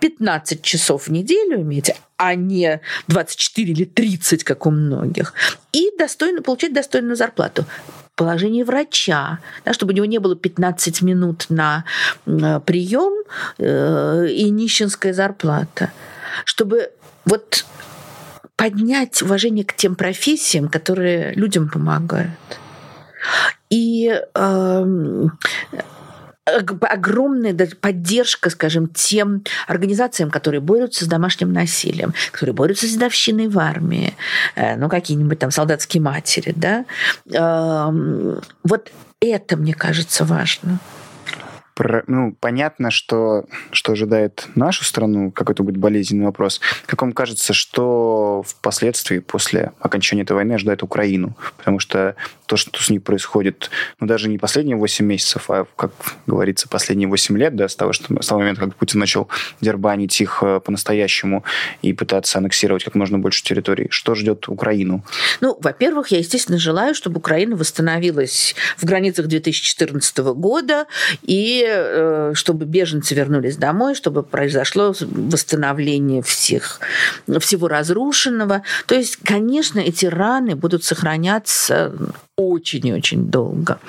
[0.00, 5.34] 15 часов в неделю иметь, а не 24 или 30, как у многих,
[5.72, 7.64] и достойно, получать достойную зарплату
[8.18, 11.84] положение врача, да, чтобы у него не было 15 минут на
[12.26, 13.24] прием
[13.58, 15.92] э, и нищенская зарплата,
[16.44, 16.90] чтобы
[17.24, 17.64] вот
[18.56, 22.30] поднять уважение к тем профессиям, которые людям помогают.
[23.70, 25.26] И э,
[26.48, 33.58] огромная поддержка, скажем, тем организациям, которые борются с домашним насилием, которые борются с дедовщиной в
[33.58, 34.14] армии,
[34.76, 36.84] ну, какие-нибудь там солдатские матери, да.
[38.64, 40.78] Вот это, мне кажется, важно
[42.06, 46.60] ну, понятно, что, что ожидает нашу страну, какой-то будет болезненный вопрос.
[46.86, 51.36] Как вам кажется, что впоследствии, после окончания этой войны, ожидает Украину?
[51.56, 55.92] Потому что то, что с ней происходит, ну, даже не последние 8 месяцев, а, как
[56.26, 59.28] говорится, последние 8 лет, да, с того, что, с того момента, как Путин начал
[59.60, 61.44] дербанить их э, по-настоящему
[61.82, 63.88] и пытаться аннексировать как можно больше территорий.
[63.90, 65.04] Что ждет Украину?
[65.40, 70.86] Ну, во-первых, я, естественно, желаю, чтобы Украина восстановилась в границах 2014 года
[71.22, 76.80] и Э, чтобы беженцы вернулись домой, чтобы произошло восстановление всех,
[77.40, 78.62] всего разрушенного.
[78.86, 81.92] То есть, конечно, эти раны будут сохраняться
[82.38, 83.80] очень и очень долго.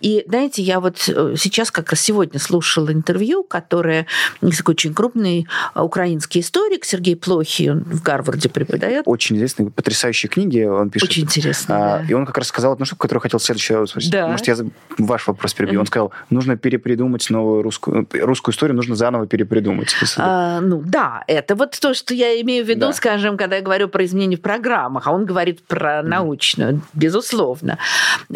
[0.00, 4.06] И, знаете, я вот э, сейчас как раз сегодня слушала интервью, которое
[4.40, 9.04] такой очень крупный э, украинский историк Сергей Плохий, он в Гарварде преподает.
[9.06, 11.10] Очень известные, потрясающие книги он пишет.
[11.10, 12.04] Очень интересно, а, да.
[12.08, 14.10] И он как раз сказал одну штуку, которую хотел следующий раз спросить.
[14.10, 14.26] Да.
[14.26, 14.56] Может, я
[14.98, 15.78] ваш вопрос перебью.
[15.78, 19.94] Он сказал, нужно перепридумать новую русскую, русскую историю, нужно заново перепридумать.
[20.16, 22.92] А, ну, да, это вот то, что я имею в виду, да.
[22.92, 27.78] скажем, когда я говорю про изменения в программах, а он говорит про научную, безусловно.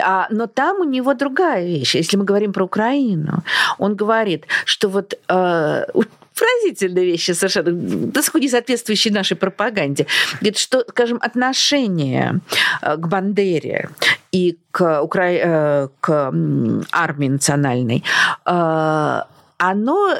[0.00, 1.94] А, но там у него другая вещь.
[1.94, 3.42] Если мы говорим про Украину,
[3.78, 5.84] он говорит, что вот э,
[6.36, 10.06] поразительные вещи совершенно, до сих не соответствующие нашей пропаганде.
[10.40, 12.40] Говорит, что, скажем, отношение
[12.82, 13.88] э, к Бандере
[14.32, 15.30] и к, Укра...
[15.32, 16.32] Э, к
[16.92, 18.04] армии национальной
[18.46, 19.20] э,
[19.58, 20.14] оно,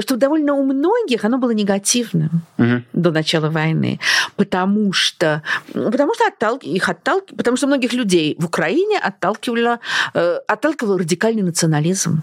[0.00, 2.82] что довольно у многих, оно было негативным угу.
[2.92, 3.98] до начала войны,
[4.36, 9.80] потому что, потому что оттал, их отталкивали, потому что многих людей в Украине отталкивало,
[10.14, 12.22] э, отталкивал радикальный национализм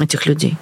[0.00, 0.56] этих людей.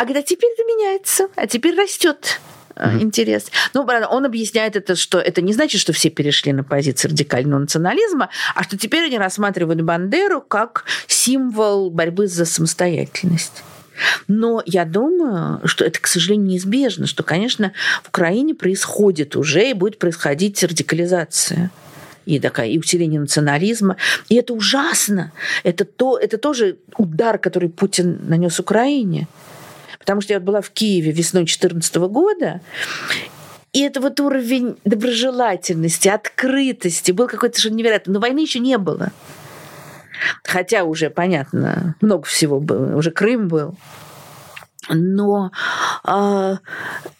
[0.00, 2.40] А когда теперь это меняется, а теперь растет
[2.74, 3.02] mm-hmm.
[3.02, 3.50] интерес.
[3.74, 8.30] Ну, он объясняет это, что это не значит, что все перешли на позиции радикального национализма,
[8.54, 13.62] а что теперь они рассматривают Бандеру как символ борьбы за самостоятельность.
[14.26, 19.74] Но я думаю, что это, к сожалению, неизбежно, что, конечно, в Украине происходит уже и
[19.74, 21.70] будет происходить радикализация
[22.24, 23.98] и такая и усиление национализма.
[24.30, 25.32] И это ужасно.
[25.62, 29.28] Это, то, это тоже удар, который Путин нанес Украине.
[30.10, 32.60] Потому что я была в Киеве весной 2014 года,
[33.72, 38.14] и это вот уровень доброжелательности, открытости был какой-то совершенно невероятный.
[38.14, 39.12] Но войны еще не было.
[40.42, 42.96] Хотя уже, понятно, много всего было.
[42.96, 43.76] Уже Крым был.
[44.88, 45.52] Но
[46.04, 46.56] э,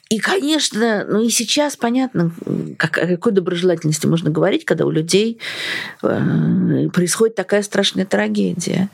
[0.09, 2.33] и, конечно, ну и сейчас понятно,
[2.77, 5.39] как, о какой доброжелательности можно говорить, когда у людей
[6.03, 8.91] э, происходит такая страшная трагедия.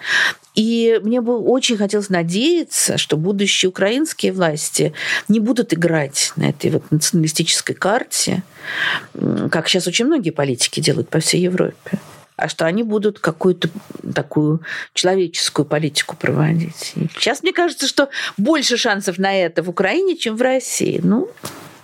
[0.56, 4.94] И мне бы очень хотелось надеяться, что будущие украинские власти
[5.28, 8.42] не будут играть на этой вот националистической карте,
[9.50, 12.00] как сейчас очень многие политики делают по всей Европе
[12.36, 13.70] а что они будут какую-то
[14.14, 14.60] такую
[14.92, 16.92] человеческую политику проводить.
[16.94, 21.00] И сейчас мне кажется, что больше шансов на это в Украине, чем в России.
[21.02, 21.30] Ну,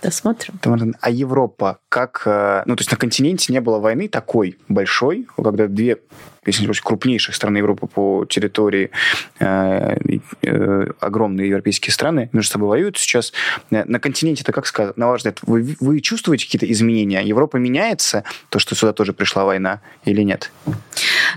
[0.03, 0.59] Посмотрим.
[0.99, 2.23] А Европа, как...
[2.25, 5.99] Э, ну, то есть на континенте не было войны такой большой, когда две
[6.45, 8.91] если не ошибаюсь, крупнейших стран Европы по территории,
[9.39, 9.95] э,
[10.41, 12.97] э, огромные европейские страны между собой воюют.
[12.97, 13.33] Сейчас
[13.71, 17.21] э, на континенте это как сказать, на ваш взгляд, вы, вы чувствуете какие-то изменения?
[17.21, 20.51] Европа меняется, то, что сюда тоже пришла война, или нет?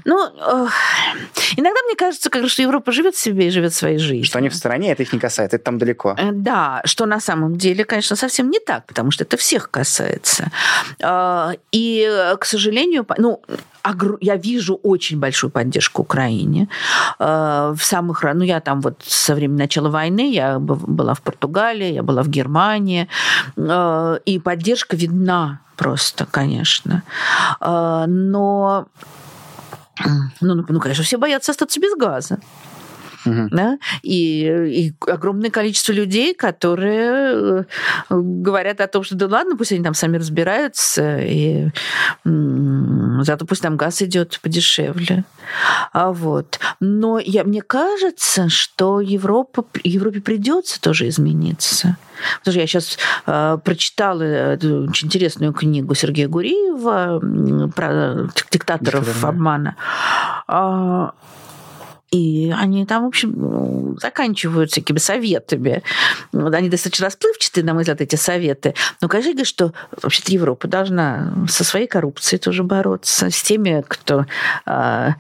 [0.05, 0.69] Ну, э,
[1.57, 4.25] иногда мне кажется, как, что Европа живет себе и живет своей жизнью.
[4.25, 6.14] Что они в стороне, это их не касается, это там далеко.
[6.19, 10.51] Э, да, что на самом деле, конечно, совсем не так, потому что это всех касается.
[11.01, 13.42] Э, и, к сожалению, ну,
[14.20, 16.68] я вижу очень большую поддержку Украине.
[17.18, 18.25] В самых...
[18.35, 22.29] Ну, я там вот со времени начала войны, я была в Португалии, я была в
[22.29, 23.09] Германии,
[23.57, 27.03] и поддержка видна просто, конечно.
[27.61, 28.87] Но
[30.40, 32.38] ну, ну, ну, конечно, все боятся остаться без газа.
[33.27, 33.49] Угу.
[33.51, 33.79] Да?
[34.03, 37.65] И, и огромное количество людей, которые э,
[38.11, 41.69] говорят о том, что да ладно, пусть они там сами разбираются, и
[42.25, 45.25] зато пусть там газ идет подешевле.
[45.93, 46.59] А вот.
[46.81, 51.97] Но я, мне кажется, что Европа, Европе придется тоже измениться.
[52.39, 54.57] Потому что я сейчас э, прочитала
[54.89, 57.21] очень интересную книгу Сергея Гуриева
[57.75, 59.77] про диктаторов обмана.
[60.47, 61.12] А,
[62.11, 65.83] и они там, в общем, заканчивают всякими советами.
[66.33, 68.75] Вот они достаточно расплывчатые, на мой взгляд, эти советы.
[69.01, 74.27] Но, говорят, что вообще-то Европа должна со своей коррупцией тоже бороться, с теми, кто...
[74.66, 75.11] Э,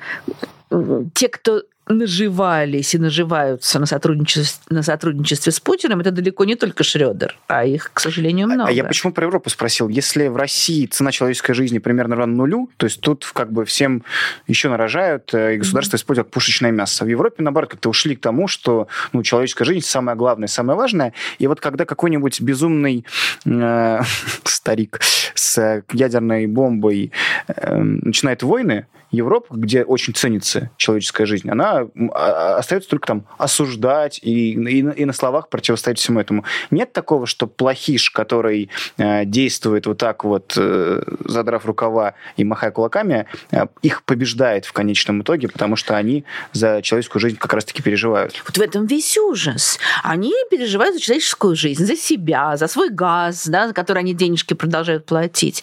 [1.14, 6.82] те, кто наживались и наживаются на сотрудничестве, на сотрудничестве с Путиным, это далеко не только
[6.82, 8.68] Шредер, а их, к сожалению, много.
[8.68, 9.88] А я почему про Европу спросил?
[9.88, 14.02] Если в России цена человеческой жизни примерно равна нулю, то есть тут как бы всем
[14.48, 16.00] еще нарожают, э, и государство mm-hmm.
[16.00, 17.04] использует пушечное мясо.
[17.04, 21.12] В Европе, наоборот, как-то ушли к тому, что ну, человеческая жизнь самое главное, самое важное.
[21.38, 23.06] И вот когда какой-нибудь безумный
[23.44, 24.00] э,
[24.44, 25.00] старик
[25.34, 27.12] с ядерной бомбой
[27.46, 34.18] э, начинает войны, Европа, где очень ценится человеческая жизнь, она а, остается только там осуждать
[34.22, 36.44] и, и, и на словах противостоять всему этому.
[36.70, 42.70] Нет такого, что плохиш, который э, действует вот так вот, э, задрав рукава и махая
[42.70, 47.82] кулаками, э, их побеждает в конечном итоге, потому что они за человеческую жизнь как раз-таки
[47.82, 48.42] переживают.
[48.46, 49.78] Вот в этом весь ужас.
[50.02, 54.54] Они переживают за человеческую жизнь, за себя, за свой газ, да, за который они денежки
[54.54, 55.62] продолжают платить.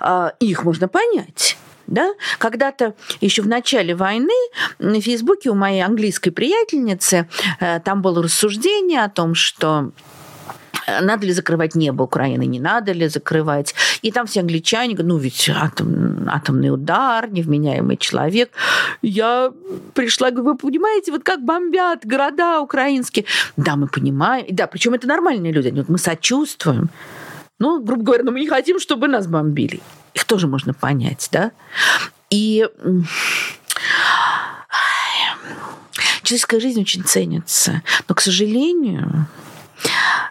[0.00, 1.56] Э, их можно понять.
[1.86, 2.12] Да?
[2.38, 4.32] Когда-то еще в начале войны
[4.78, 7.28] на Фейсбуке у моей английской приятельницы
[7.60, 9.90] э, там было рассуждение о том, что
[10.86, 13.74] э, надо ли закрывать небо Украины, не надо ли закрывать.
[14.02, 18.50] И там все англичане говорят, ну ведь атом, атомный удар, невменяемый человек.
[19.02, 19.52] Я
[19.94, 23.24] пришла, говорю, вы понимаете, вот как бомбят города украинские.
[23.56, 24.46] Да, мы понимаем.
[24.50, 25.68] Да, причем это нормальные люди.
[25.70, 26.88] Вот мы сочувствуем.
[27.58, 29.80] Ну, грубо говоря, но мы не хотим, чтобы нас бомбили.
[30.14, 31.52] Их тоже можно понять, да?
[32.30, 32.66] И
[36.22, 37.82] человеческая жизнь очень ценится.
[38.08, 39.26] Но, к сожалению,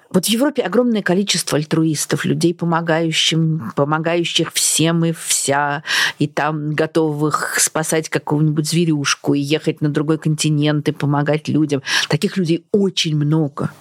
[0.10, 5.84] вот в Европе огромное количество альтруистов, людей, помогающим, помогающих всем и вся,
[6.20, 11.82] и там готовых спасать какую-нибудь зверюшку и ехать на другой континент и помогать людям.
[12.10, 13.72] Таких людей очень много.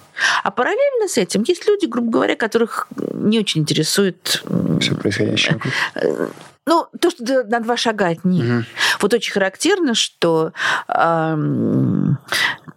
[0.43, 4.43] А параллельно с этим есть люди, грубо говоря, которых не очень интересует...
[4.79, 5.59] Все происходящее.
[5.95, 6.27] Э,
[6.65, 8.43] ну, то, что на два шага от них.
[8.43, 8.63] Угу.
[9.01, 10.53] Вот очень характерно, что
[10.87, 11.37] э,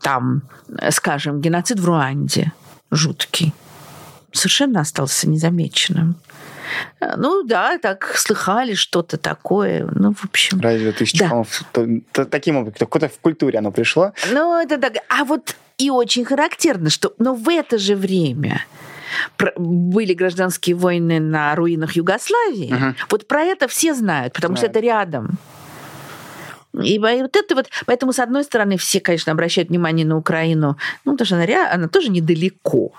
[0.01, 0.43] там,
[0.91, 2.53] скажем, геноцид в Руанде–
[2.91, 3.53] жуткий.
[4.33, 6.17] Совершенно остался незамеченным.
[7.01, 9.89] Э, ну да, так слыхали что-то такое.
[9.93, 10.61] Ну, в общем.
[10.61, 11.29] Разве тысяча
[11.73, 11.95] да.
[12.13, 14.13] то, таким образом, какой-то в культуре оно пришло?
[14.33, 14.95] Ну, это так.
[15.09, 18.63] А вот и очень характерно, что но в это же время
[19.57, 22.73] были гражданские войны на руинах Югославии.
[22.73, 22.95] Угу.
[23.11, 24.73] Вот про это все знают, потому знают.
[24.73, 25.39] что это рядом.
[26.83, 31.13] И вот это вот, поэтому, с одной стороны, все, конечно, обращают внимание на Украину, ну,
[31.13, 32.93] потому что она, она тоже недалеко.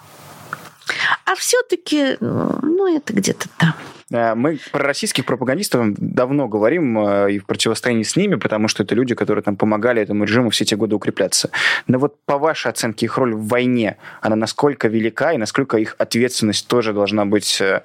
[1.26, 3.74] А все-таки, ну, это где-то там.
[4.12, 8.84] Э, мы про российских пропагандистов давно говорим э, и в противостоянии с ними, потому что
[8.84, 11.50] это люди, которые там помогали этому режиму все эти годы укрепляться.
[11.88, 15.96] Но вот по вашей оценке их роль в войне, она насколько велика и насколько их
[15.98, 17.82] ответственность тоже должна быть, э,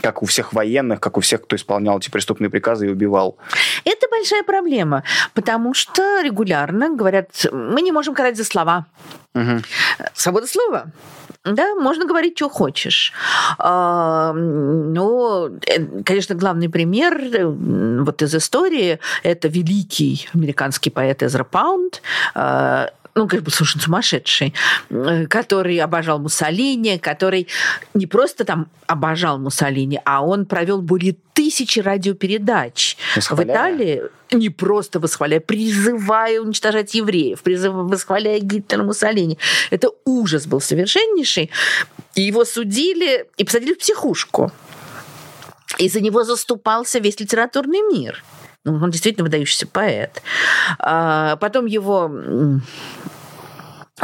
[0.00, 3.36] как у всех военных, как у всех, кто исполнял эти преступные приказы и убивал?
[3.84, 8.86] Это большая проблема, потому что регулярно говорят, мы не можем карать за слова.
[9.34, 9.62] Угу.
[10.14, 10.86] Свобода слова.
[11.44, 13.12] Да, можно говорить, что хочешь.
[13.58, 21.44] А, но, э, конечно, главный пример э, вот из истории– это великий американский поэт Эзра
[21.44, 22.02] Паунд,
[22.34, 24.54] а, ну, как бы совершенно сумасшедший,
[24.90, 27.48] э, который обожал Муссолини, который
[27.94, 33.46] не просто там обожал Муссолини, а он провел более тысячи радиопередач Восхваляя.
[33.46, 34.02] в Италии,
[34.32, 39.38] не просто восхваляя, призывая уничтожать евреев, призывая, восхваляя Гитлера Муссолини.
[39.70, 41.50] Это ужас был совершеннейший.
[42.14, 44.52] И его судили и посадили в психушку.
[45.78, 48.22] И за него заступался весь литературный мир.
[48.66, 50.22] Ну, он действительно выдающийся поэт.
[50.80, 52.10] А, потом его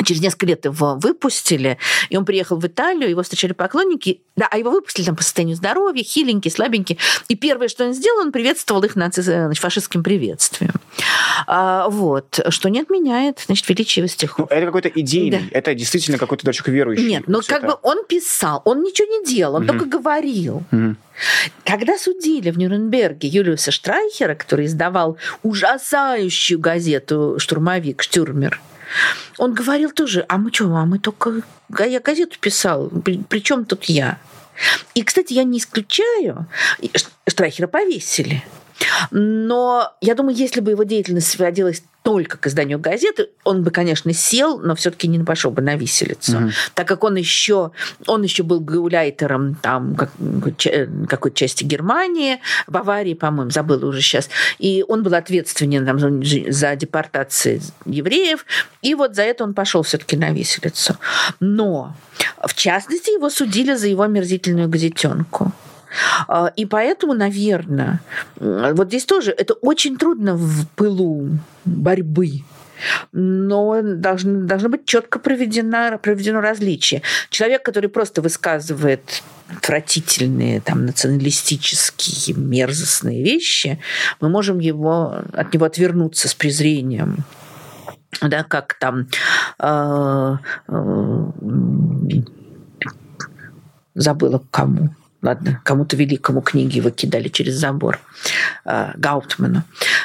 [0.06, 1.76] Через несколько лет его выпустили,
[2.08, 5.54] и он приехал в Италию, его встречали поклонники, да, а его выпустили там по состоянию
[5.54, 6.98] здоровья, хиленький, слабенький.
[7.28, 9.20] И первое, что он сделал, он приветствовал их наци...
[9.20, 10.72] значит, фашистским приветствием.
[11.46, 14.48] А, вот, что не отменяет, значит, величие его стихов.
[14.50, 15.58] Ну, это какой-то идейный, Да.
[15.58, 17.06] это действительно какой-то человек верующий.
[17.06, 17.66] Нет, но как это.
[17.66, 19.78] бы он писал, он ничего не делал, он Мгм.
[19.78, 20.62] только говорил.
[20.70, 20.96] Мгм.
[21.66, 28.58] Когда судили в Нюрнберге Юлиуса Штрайхера, который издавал ужасающую газету «Штурмовик», «Штюрмер»,
[29.38, 31.42] он говорил тоже, а мы что, а мы только...
[31.78, 34.18] Я газету писал, при, чем тут я?
[34.94, 36.46] И, кстати, я не исключаю,
[36.78, 38.42] и Ш- Штрайхера повесили.
[39.10, 44.12] Но я думаю, если бы его деятельность сводилась только к изданию газеты, он бы, конечно,
[44.12, 46.50] сел, но все-таки не пошел бы на виселицу, Мгм.
[46.74, 47.70] так как он еще,
[48.06, 50.10] он еще был гауляйтером там как-
[50.58, 54.28] ча- какой-то части Германии, Баварии, по-моему, забыла уже сейчас,
[54.58, 55.98] и он был ответственен там,
[56.52, 58.44] за- депортацию евреев,
[58.82, 60.96] и вот за это он пошел все-таки на виселицу.
[61.40, 61.94] Но,
[62.44, 65.52] в частности, его судили за его омерзительную газетенку.
[66.28, 68.00] А, И поэтому, наверное,
[68.36, 71.28] вот здесь тоже это очень трудно в пылу
[71.64, 72.42] борьбы.
[73.12, 77.02] Но должно, должно быть четко проведено, проведено различие.
[77.30, 79.22] Человек, который просто высказывает
[79.56, 83.78] отвратительные, там, националистические, мерзостные вещи,
[84.20, 87.24] мы можем его, от него отвернуться с презрением
[88.20, 89.08] да, как там
[89.58, 90.36] э,
[90.68, 91.30] э,
[93.94, 94.90] забыла кому.
[95.22, 98.00] Ладно, кому-то великому книги его кидали через забор,
[98.64, 99.62] э, Гауптману.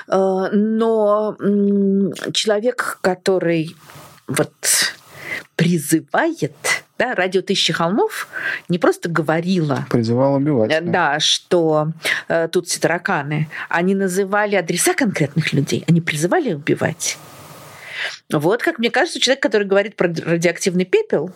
[0.08, 1.36] Э, Но
[2.34, 3.76] человек, который
[4.28, 4.54] вот
[5.56, 6.54] призывает,
[7.00, 8.28] да, радио «Тысячи холмов»
[8.70, 10.72] не просто говорила, Призывал убивать.
[10.72, 11.92] Э, Да, что
[12.28, 13.50] э, тут все тараканы.
[13.70, 17.18] Они называли адреса конкретных людей, они призывали убивать.
[18.32, 21.32] Вот, как мне кажется, человек, который говорит про радиоактивный пепел,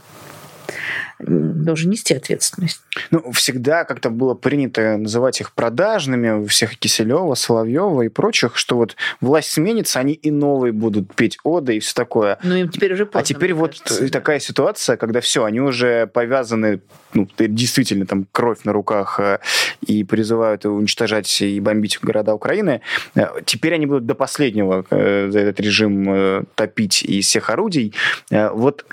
[1.19, 2.81] должен нести ответственность.
[3.09, 8.95] Ну, всегда как-то было принято называть их продажными, всех Киселева, Соловьева и прочих, что вот
[9.19, 12.37] власть сменится, они и новые будут петь оды и все такое.
[12.43, 13.21] Ну, им теперь уже поздно.
[13.21, 14.09] А теперь вот кажется.
[14.11, 16.81] такая ситуация, когда все, они уже повязаны,
[17.13, 19.39] ну, действительно, там, кровь на руках э,
[19.85, 22.81] и призывают уничтожать и бомбить города Украины.
[23.15, 27.93] Э, Теперь они будут до последнего э, за этот режим топить из всех орудий.
[28.29, 28.85] Вот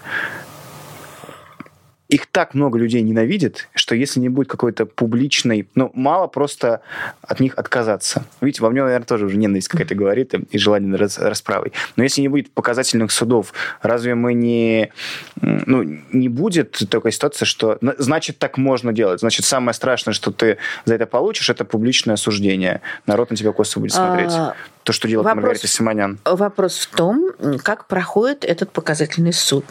[2.09, 5.69] их так много людей ненавидит, что если не будет какой-то публичной...
[5.75, 6.81] Ну, мало просто
[7.21, 8.25] от них отказаться.
[8.41, 11.73] Видите, во мне, наверное, тоже уже ненависть какая-то говорит и желание рас- расправы.
[11.97, 13.53] Но если не будет показательных судов,
[13.83, 14.91] разве мы не...
[15.43, 17.77] Ну, не будет такой ситуации, что...
[17.83, 19.21] на- Значит, так можно делать.
[19.21, 20.57] Значит, самое страшное, что ты
[20.87, 22.81] за это получишь, это публичное осуждение.
[23.07, 24.31] Народ на тебя косо будет смотреть.
[24.33, 24.55] А,
[24.85, 26.19] То, что делает вопрос- Маргарита Симонян.
[26.25, 27.33] Вопрос в том,
[27.63, 29.67] как проходит этот показательный суд.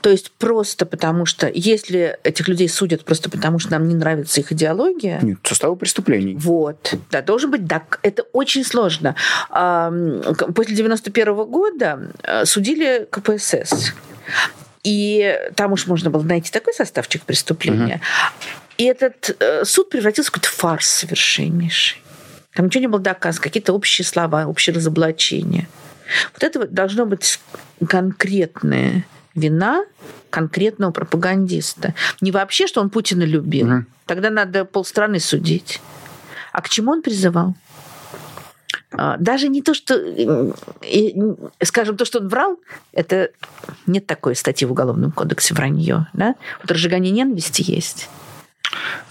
[0.00, 4.40] То есть просто потому, что если этих людей судят просто потому, что нам не нравится
[4.40, 6.36] их идеология, Нет, составы преступлений.
[6.36, 9.16] Вот, да, должен быть, да, это очень сложно.
[9.48, 13.94] После 91 года э, судили КПСС.
[14.84, 18.00] И там уж можно было найти такой составчик преступления.
[18.78, 22.02] И этот э, суд превратился в какой-то фарс совершеннейший.
[22.54, 25.68] Там ничего не было доказано, какие-то общие слова, общие разоблачения.
[26.32, 27.40] Вот это должно быть
[27.88, 29.04] конкретная
[29.36, 29.84] вина
[30.30, 31.94] конкретного пропагандиста.
[32.20, 33.66] Не вообще, что он Путина любил.
[33.66, 33.86] Мгм.
[34.06, 35.80] Тогда надо полстраны судить.
[36.52, 37.54] А к чему он призывал?
[38.92, 40.52] А, Даже не то, что, э,
[41.62, 42.58] скажем, то, что он врал,
[42.92, 43.30] это
[43.86, 46.06] нет такой статьи в Уголовном кодексе вранье.
[46.12, 46.34] Да?
[46.62, 48.08] Вот разжигание ненависти есть.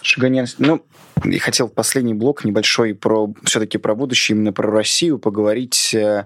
[0.02, 0.86] Шаганян, ну,
[1.24, 6.26] и хотел последний блок небольшой про все-таки про будущее, именно про Россию поговорить э,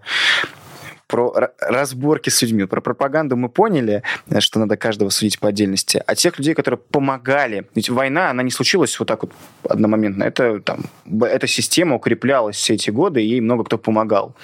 [1.09, 2.65] про ра- разборки с людьми.
[2.65, 6.01] Про пропаганду мы поняли, э, что надо каждого судить по отдельности.
[6.05, 9.31] А тех людей, которые помогали, ведь война, она не случилась вот так вот
[9.67, 10.23] одномоментно.
[10.23, 10.81] Это там,
[11.21, 14.35] эта система укреплялась все эти годы, и ей много кто помогал.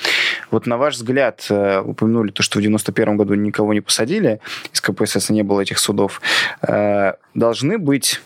[0.49, 4.39] Вот на ваш взгляд, э, упомянули то, что в 91 году никого не посадили,
[4.73, 6.19] из КПСС не было этих судов,
[6.67, 8.21] э, должны быть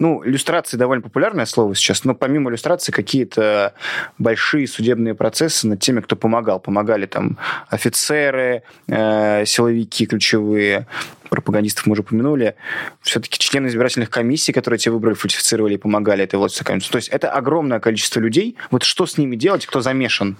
[0.00, 3.74] ну, иллюстрации довольно популярное слово сейчас, но помимо иллюстрации какие-то
[4.18, 6.58] большие судебные процессы над теми, кто помогал.
[6.58, 7.36] Помогали там
[7.68, 10.86] офицеры, э, силовики ключевые,
[11.30, 12.56] пропагандистов мы уже упомянули,
[13.02, 16.90] все-таки члены избирательных комиссий, которые те выборы фальсифицировали и помогали этой власти сократиться.
[16.90, 18.56] То есть это огромное количество людей.
[18.70, 20.36] Вот что с ними делать, кто замешан?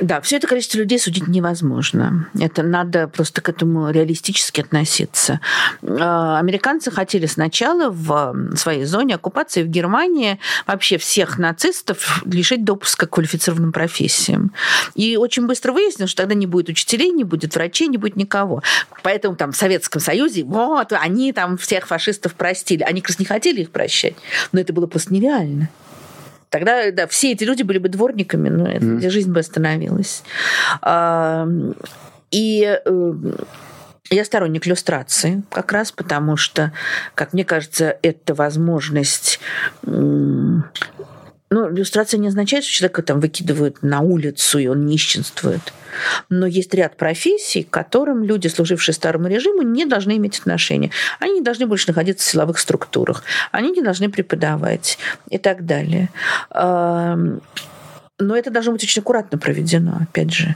[0.00, 2.28] Да, все это количество людей судить невозможно.
[2.38, 5.40] Это надо просто к этому реалистически относиться.
[5.82, 13.06] А, американцы хотели сначала в своей зоне оккупации в Германии вообще всех нацистов лишить допуска
[13.06, 14.52] к квалифицированным профессиям.
[14.94, 18.62] И очень быстро выяснилось, что тогда не будет учителей, не будет врачей, не будет никого.
[19.02, 22.82] Поэтому там в Советском Союзе Союзе, вот, они там всех фашистов простили.
[22.82, 24.14] Они как раз не хотели их прощать,
[24.52, 25.68] но это было просто нереально.
[26.50, 29.10] Тогда да, все эти люди были бы дворниками, но mm.
[29.10, 30.22] жизнь бы остановилась.
[32.30, 33.12] И э,
[34.10, 36.72] я сторонник иллюстрации, как раз потому что,
[37.14, 39.40] как мне кажется, это возможность
[41.54, 45.60] ну, иллюстрация не означает, что человека там выкидывают на улицу, и он нищенствует.
[46.28, 50.90] Но есть ряд профессий, к которым люди, служившие старому режиму, не должны иметь отношения.
[51.20, 53.22] Они не должны больше находиться в силовых структурах.
[53.52, 54.98] Они не должны преподавать
[55.30, 56.08] и так далее.
[58.20, 60.54] Но это должно быть очень аккуратно проведено, опять же.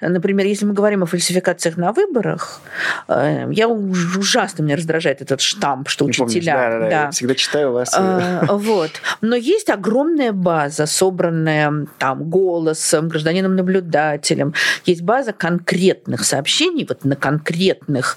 [0.00, 2.60] Например, если мы говорим о фальсификациях на выборах,
[3.08, 6.24] э, я ужасно меня раздражает этот штамп, что учителя...
[6.24, 6.88] Помнишь, да, да, да.
[7.04, 7.94] Я всегда читаю вас.
[7.96, 8.90] А, вот.
[9.20, 14.54] Но есть огромная база, собранная там голосом, гражданином-наблюдателем.
[14.84, 18.16] Есть база конкретных сообщений вот на конкретных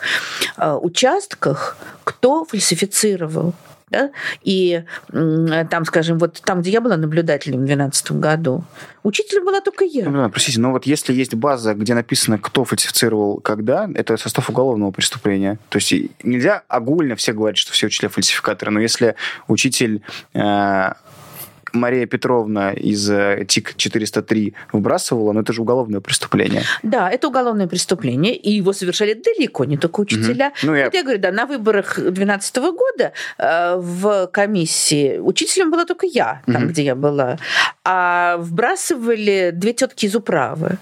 [0.58, 3.54] э, участках, кто фальсифицировал
[3.94, 4.12] да?
[4.42, 4.84] И
[5.70, 8.64] там, скажем, вот там, где я была наблюдателем в 2012 году,
[9.04, 10.10] учителем была только я.
[10.10, 14.92] Ну, простите, но вот если есть база, где написано, кто фальсифицировал когда, это состав уголовного
[14.92, 15.60] преступления.
[15.70, 19.16] То есть нельзя огульно все говорить, что все учителя фальсификаторы, но если
[19.48, 20.02] учитель
[20.34, 20.94] э,
[21.74, 26.64] Мария Петровна из э, ТИК-403 выбрасывала, но это же уголовное преступление.
[26.84, 30.48] Да, это уголовное преступление, и его совершали далеко не только учителя.
[30.48, 30.68] Угу.
[30.72, 30.86] Ну, я...
[30.86, 36.42] Вот я говорю, да, на выборах 2012 года э, в комиссии учителем была только я,
[36.46, 36.72] там, угу.
[36.72, 37.38] где я была,
[37.84, 40.78] а вбрасывали две тетки из управы.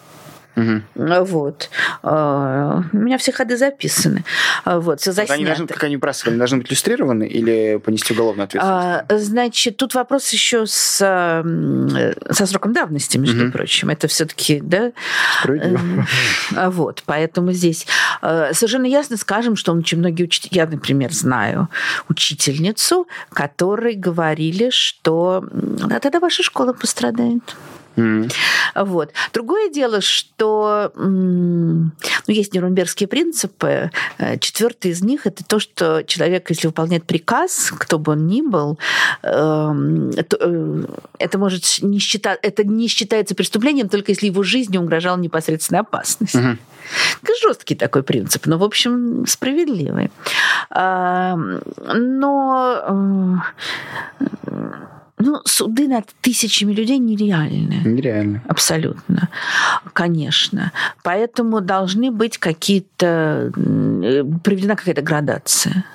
[0.56, 0.82] Угу.
[0.96, 1.70] Вот.
[2.04, 4.24] А, у меня все ходы записаны.
[4.66, 5.34] А, вот, все заснято.
[5.34, 9.06] Они должны, как они бросали, должны быть иллюстрированы или понести уголовную ответственность?
[9.10, 13.54] А, значит, тут вопрос еще с, со сроком давности, между угу.
[13.54, 13.90] прочим.
[13.90, 14.92] Это все-таки, да?
[15.46, 17.88] Э, вот, поэтому здесь
[18.22, 21.70] совершенно ясно скажем, что очень многие учителя, я, например, знаю
[22.10, 27.56] учительницу, которой говорили, что да, тогда ваша школа пострадает.
[28.76, 29.12] Вот.
[29.34, 31.92] Другое дело, что ну,
[32.28, 33.92] есть нюрнбергские принципы.
[34.18, 38.42] Э, Четвертый из них это то, что человек, если выполняет приказ, кто бы он ни
[38.42, 38.80] был,
[39.24, 40.84] эм, э,
[41.20, 46.36] это может не считать, это не считается преступлением, только если его жизни угрожала непосредственная опасность.
[46.36, 46.58] Mm-hmm.
[47.44, 50.12] Жесткий такой принцип, но, в общем, справедливый.
[50.70, 51.60] Но
[52.88, 53.36] э,
[55.22, 57.82] ну, суды над тысячами людей нереальны.
[57.86, 58.42] Нереально.
[58.48, 59.30] Абсолютно.
[59.94, 60.72] Конечно.
[61.04, 63.52] Поэтому должны быть какие-то...
[64.44, 65.86] Проведена какая-то градация.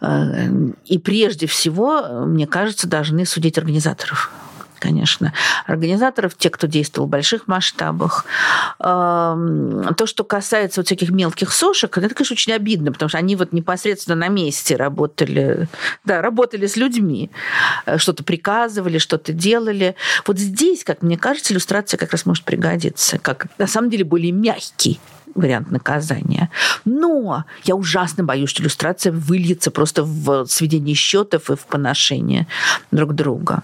[0.00, 0.48] Э,
[0.84, 4.30] и прежде всего, мне кажется, должны судить организаторов
[4.78, 5.32] конечно,
[5.66, 8.24] организаторов, те, кто действовал в больших масштабах.
[8.78, 13.52] То, что касается вот всяких мелких сошек, это, конечно, очень обидно, потому что они вот
[13.52, 15.68] непосредственно на месте работали,
[16.04, 17.30] да, работали с людьми,
[17.86, 19.96] э, что-то приказывали, что-то делали.
[20.26, 24.32] Вот здесь, как мне кажется, иллюстрация как раз может пригодиться, как на самом деле более
[24.32, 25.00] мягкий
[25.34, 26.50] вариант наказания.
[26.84, 32.46] Но я ужасно боюсь, что иллюстрация выльется просто в сведение счетов и в поношение
[32.90, 33.62] друг друга.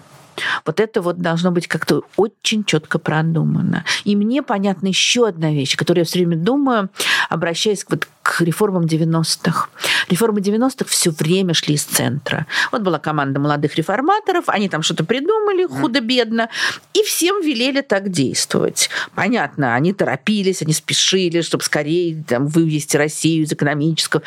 [0.64, 3.84] Вот это вот должно быть как-то очень четко продумано.
[4.04, 6.90] И мне понятна еще одна вещь, которую я все время думаю,
[7.28, 9.68] обращаясь вот к реформам 90-х.
[10.08, 12.46] Реформы 90-х все время шли из центра.
[12.70, 16.48] Вот была команда молодых реформаторов, они там что-то придумали худо-бедно,
[16.94, 18.90] и всем велели так действовать.
[19.14, 24.22] Понятно, они торопились, они спешили, чтобы скорее там, вывести Россию из экономического.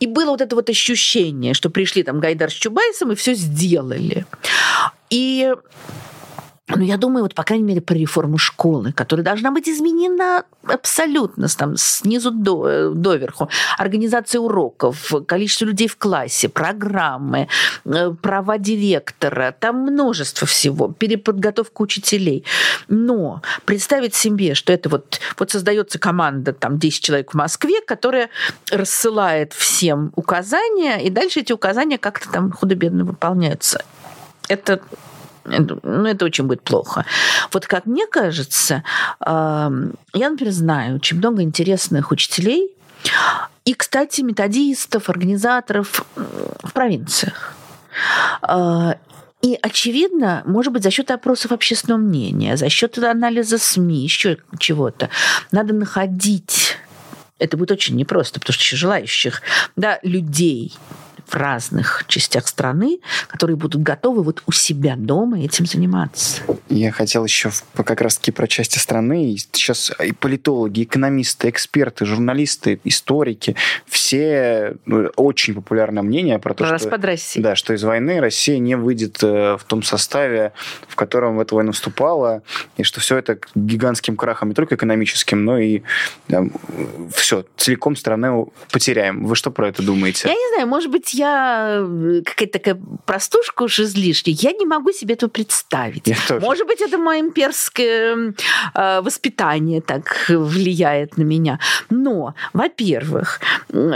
[0.00, 4.26] И было вот это вот ощущение, что пришли там Гайдар с Чубайсом и все сделали.
[5.10, 5.52] И
[6.76, 11.48] ну, я думаю, вот, по крайней мере, про реформу школы, которая должна быть изменена абсолютно
[11.48, 13.48] там, снизу до, э, доверху.
[13.76, 17.48] Организация уроков, количество людей в классе, программы,
[17.84, 22.44] э, права директора, там множество всего, переподготовка учителей.
[22.88, 28.30] Но представить себе, что это вот, вот создается команда, там, 10 человек в Москве, которая
[28.70, 33.82] рассылает всем указания, и дальше эти указания как-то там худо-бедно выполняются.
[34.50, 34.80] Это
[35.44, 37.06] ну, это очень будет плохо.
[37.52, 38.84] Вот как мне кажется,
[39.24, 39.70] я,
[40.12, 42.70] например, знаю очень много интересных учителей,
[43.64, 47.54] и, кстати, методистов, организаторов в провинциях.
[48.42, 48.96] А,
[49.42, 55.08] и, очевидно, может быть, за счет опросов общественного мнения, за счет анализа СМИ, еще чего-то,
[55.50, 56.76] надо находить
[57.40, 59.42] это будет очень непросто, потому что желающих
[59.74, 60.74] да, людей
[61.30, 66.42] в разных частях страны, которые будут готовы вот у себя дома этим заниматься.
[66.68, 69.36] Я хотел еще как раз-таки про части страны.
[69.52, 73.54] Сейчас и политологи, экономисты, эксперты, журналисты, историки,
[73.86, 76.72] все ну, очень популярное мнение про то, про что...
[76.74, 77.40] распад России.
[77.40, 80.52] Да, что из войны Россия не выйдет э, в том составе,
[80.88, 82.42] в котором в эту войну вступала,
[82.76, 85.82] и что все это гигантским крахом не только экономическим, но и
[86.28, 86.44] да,
[87.14, 89.24] все, целиком страну потеряем.
[89.24, 90.28] Вы что про это думаете?
[90.28, 94.36] Я не знаю, может быть, я э, какая-то такая простушка уж излишняя.
[94.38, 96.08] Я не могу себе этого представить.
[96.40, 98.34] Может быть, это мое имперское
[98.74, 101.60] э, воспитание так влияет на меня.
[101.90, 103.40] Но, во-первых,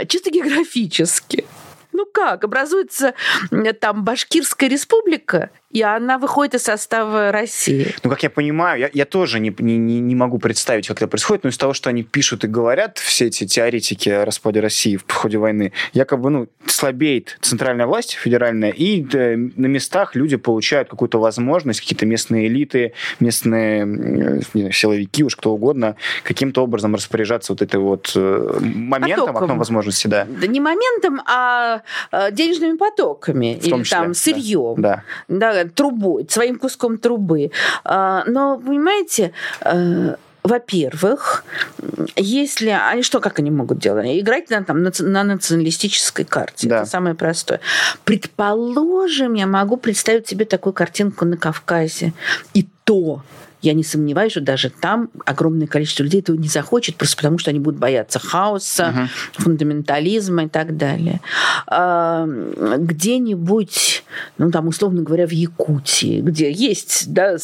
[0.09, 1.45] чисто географически,
[1.93, 3.14] ну как, образуется
[3.81, 7.95] там Башкирская республика, и она выходит из состава России.
[8.05, 11.43] Ну, как я понимаю, я, я тоже не, не, не могу представить, как это происходит,
[11.43, 15.12] но из того, что они пишут и говорят, все эти теоретики о распаде России в
[15.12, 21.18] ходе войны, якобы, ну, слабеет центральная власть федеральная, и да, на местах люди получают какую-то
[21.18, 27.62] возможность, какие-то местные элиты, местные не знаю, силовики, уж кто угодно, каким-то образом распоряжаться вот
[27.62, 29.43] этой вот э, моментом, потоком.
[29.43, 30.25] окном возможности, да.
[30.25, 31.83] Да не моментом, а
[32.31, 33.59] денежными потоками.
[33.61, 34.81] В или там сырьем.
[34.81, 35.03] Да.
[35.27, 37.51] да трубой, своим куском трубы.
[37.85, 41.43] А, но, понимаете, э, во-первых,
[42.17, 44.07] если они что, как они могут делать?
[44.07, 46.69] Играть на, там, на националистической карте.
[46.69, 46.83] Да.
[46.83, 47.61] Это самое простое.
[48.05, 52.12] Предположим, я могу представить себе такую картинку на Кавказе.
[52.53, 53.23] И то
[53.65, 57.51] я не сомневаюсь, что даже там огромное количество людей этого не захочет, просто потому что
[57.51, 59.43] они будут бояться хаоса, угу.
[59.43, 61.21] фундаментализма и так далее.
[61.67, 64.05] А, где-нибудь,
[64.37, 67.37] ну там, условно говоря, в Якутии, где есть, да,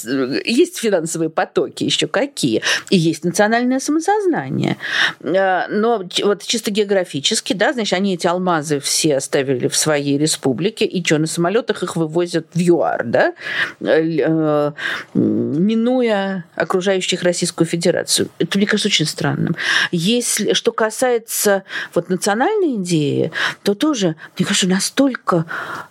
[0.45, 4.77] есть финансовые потоки, еще какие, и есть национальное самосознание.
[5.23, 10.85] А, но вот чисто географически, да, значит, они эти алмазы все оставили в своей республике,
[10.85, 13.33] и что, на самолетах их вывозят в ЮАР, да,
[13.81, 14.73] э,
[15.14, 18.28] минуя минуя окружающих Российскую Федерацию.
[18.38, 19.56] Это, мне кажется, очень странным.
[19.90, 23.32] Если, что касается вот национальной идеи,
[23.62, 25.46] то тоже, мне кажется, настолько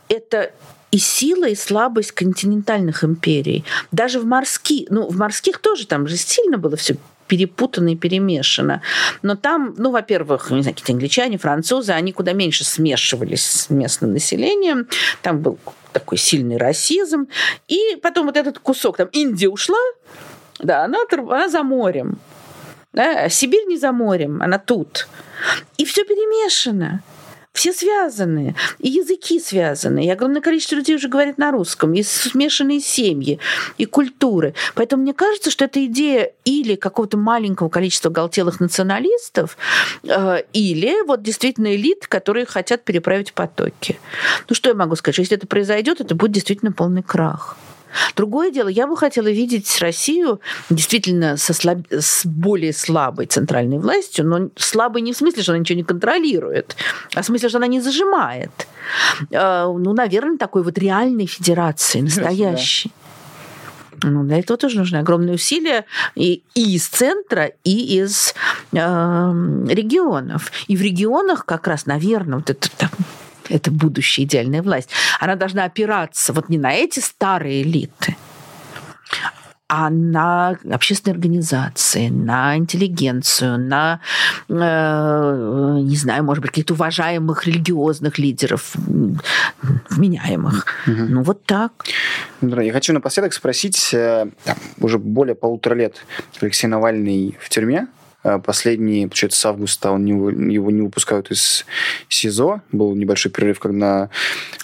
[0.08, 0.52] это
[0.92, 3.64] и сила, и слабость континентальных империй.
[3.92, 6.96] Даже в морских, ну, в морских тоже там же сильно было все
[7.30, 8.82] перепутано и перемешано.
[9.22, 14.12] Но там, ну, во-первых, не знаю, какие-то англичане, французы, они куда меньше смешивались с местным
[14.14, 14.88] населением.
[15.22, 15.58] Там был
[15.94, 17.28] такой сильный расизм.
[17.68, 19.78] И потом вот этот кусок, там Индия ушла,
[20.60, 22.18] да, она, она за морем.
[22.92, 25.08] Да, а Сибирь не за морем, она тут.
[25.78, 27.04] И все перемешано
[27.54, 32.80] все связаны, и языки связаны, и огромное количество людей уже говорит на русском, и смешанные
[32.80, 33.40] семьи,
[33.78, 34.54] и культуры.
[34.76, 39.58] Поэтому мне кажется, что эта идея или какого-то маленького количества галтелых националистов,
[40.04, 44.00] э, или вот действительно элит, которые хотят переправить потоки.
[44.48, 45.18] Ну что я могу сказать?
[45.18, 47.58] Если это произойдет, это будет действительно полный крах.
[48.16, 51.80] Другое дело, я бы хотела видеть Россию действительно со слаб...
[51.90, 56.76] с более слабой центральной властью, но слабой не в смысле, что она ничего не контролирует,
[57.16, 58.52] а в смысле, что она не зажимает.
[59.34, 62.92] А, ну, наверное, такой вот реальной федерации, настоящей.
[64.04, 65.86] Ну, для этого тоже нужны огромные усилия
[66.16, 68.34] и, и из центра, и из
[68.72, 70.52] э, регионов.
[70.68, 72.90] И в регионах как раз, наверное, вот это там,
[73.50, 74.90] это будущая идеальная власть,
[75.20, 78.16] она должна опираться вот не на эти старые элиты,
[79.72, 84.02] а на общественные организации, на интеллигенцию, на,
[84.50, 88.74] э, не знаю, может быть, каких-то уважаемых религиозных лидеров,
[89.90, 90.66] вменяемых.
[90.88, 91.04] Угу.
[91.10, 91.86] Ну, вот так.
[92.42, 95.98] Я хочу напоследок спросить, э, там, уже более полутора лет
[96.42, 97.88] Алексей Навальный в тюрьме,
[98.46, 100.12] Последний, получается, с августа он не,
[100.54, 101.66] его не выпускают из
[102.10, 102.62] СИЗО.
[102.72, 104.10] Был небольшой перерыв, когда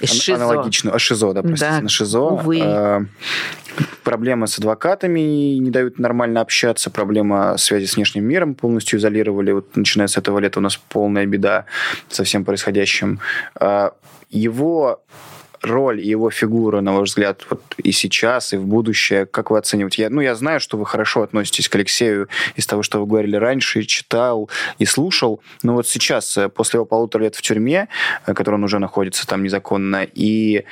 [0.01, 0.91] из ан- аналогично...
[0.91, 2.19] А, ШИЗО, да, простите, Да, на ШИЗО.
[2.19, 2.59] увы.
[2.63, 3.05] А,
[4.03, 5.19] Проблемы с адвокатами
[5.57, 9.51] не дают нормально общаться, проблема связи с внешним миром полностью изолировали.
[9.51, 11.65] Вот начиная с этого лета у нас полная беда
[12.09, 13.19] со всем происходящим.
[13.55, 13.91] А,
[14.29, 15.01] Его
[15.65, 19.57] роль и его фигура, на ваш взгляд, вот и сейчас, и в будущее, как вы
[19.57, 20.03] оцениваете?
[20.03, 23.35] Я, ну, я знаю, что вы хорошо относитесь к Алексею из того, что вы говорили
[23.35, 24.49] раньше, читал,
[24.79, 27.87] и слушал, но вот сейчас, э, после его полутора лет в тюрьме,
[28.25, 30.63] э, который он уже находится там незаконно, и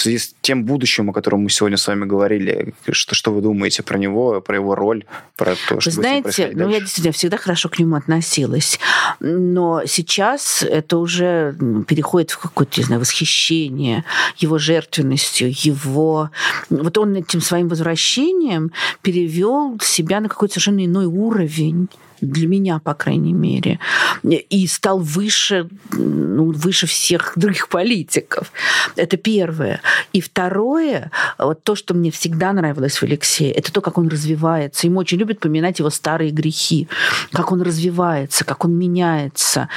[0.00, 3.42] в связи с тем будущим, о котором мы сегодня с вами говорили, что, что вы
[3.42, 5.04] думаете про него, про его роль,
[5.36, 8.80] про то, Вы что ним знаете, ну я действительно всегда хорошо к нему относилась,
[9.20, 14.04] но сейчас это уже м, переходит в какое-то, не знаю, восхищение
[14.38, 16.30] его жертвенностью, его...
[16.70, 18.72] Вот он этим своим возвращением
[19.02, 21.88] перевел себя на какой-то совершенно иной уровень
[22.20, 23.78] для меня, по крайней мере,
[24.22, 28.52] и стал выше, ну, выше всех других политиков.
[28.96, 29.80] Это первое.
[30.12, 34.86] И второе, вот то, что мне всегда нравилось в Алексее, это то, как он развивается.
[34.86, 36.88] Ему очень любят поминать его старые грехи,
[37.32, 39.68] как он развивается, как он меняется.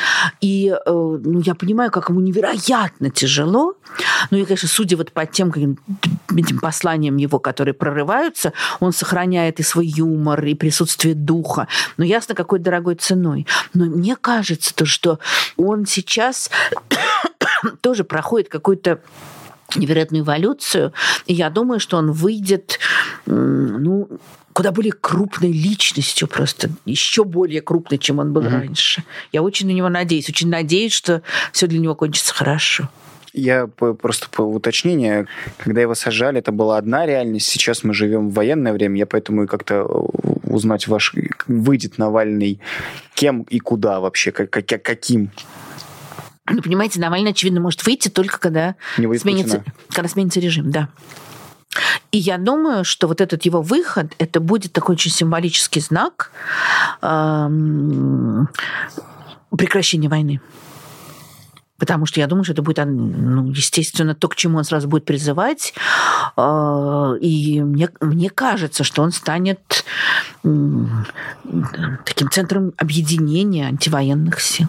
[0.41, 3.73] И э, ну, я понимаю, как ему невероятно тяжело.
[4.31, 9.63] Ну и, конечно, судя вот по тем этим посланиям его, которые прорываются, он сохраняет и
[9.63, 11.67] свой юмор, и присутствие духа.
[11.97, 13.47] Но ясно, какой дорогой ценой.
[13.73, 15.19] Но мне кажется, то, что
[15.57, 16.49] он сейчас
[17.81, 18.99] тоже проходит какую-то
[19.75, 20.93] невероятную эволюцию,
[21.25, 22.79] и я думаю, что он выйдет,
[23.25, 24.07] ну,
[24.53, 28.53] куда более крупной личностью, просто еще более крупной, чем он был Мгм.
[28.53, 29.03] раньше.
[29.31, 32.87] Я очень на него надеюсь, очень надеюсь, что все для него кончится хорошо.
[33.33, 35.27] Я просто по уточнению,
[35.57, 37.47] когда его сажали, это была одна реальность.
[37.47, 41.15] Сейчас мы живем в военное время, я поэтому и как-то э, узнать ваш
[41.47, 42.59] выйдет Навальный
[43.15, 45.31] кем и куда вообще, как, как- каким
[46.49, 49.75] Ну, понимаете, Навальный, очевидно, может выйти только когда сменится, Путина.
[49.91, 50.89] когда сменится режим, да.
[52.11, 56.31] И я думаю, что вот этот его выход, это будет такой очень символический знак
[57.01, 58.47] эм,
[59.57, 60.39] прекращения войны.
[61.83, 65.03] Потому что я думаю, что это будет, ну, естественно, то, к чему он сразу будет
[65.03, 65.73] призывать.
[66.37, 69.83] Э, И мне, мне кажется, что он станет
[72.05, 74.67] таким центром объединения антивоенных сил.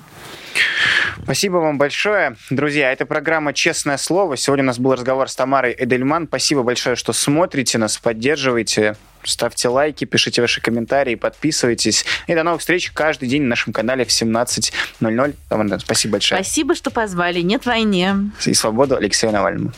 [1.22, 2.36] Спасибо вам большое.
[2.50, 4.36] Друзья, это программа «Честное слово».
[4.36, 6.26] Сегодня у нас был разговор с Тамарой Эдельман.
[6.26, 8.96] Спасибо большое, что смотрите нас, поддерживаете.
[9.22, 12.04] Ставьте лайки, пишите ваши комментарии, подписывайтесь.
[12.26, 15.34] И до новых встреч каждый день на нашем канале в 17.00.
[15.48, 16.42] Тамара, Спасибо большое.
[16.42, 17.40] Спасибо, что позвали.
[17.40, 18.16] Нет войне.
[18.44, 19.72] И свободу Алексею Навальному.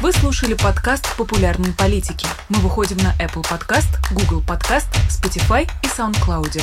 [0.00, 2.26] Вы слушали подкаст «Популярные политики».
[2.48, 6.62] Мы выходим на Apple Podcast, Google Podcast, Spotify и SoundCloud.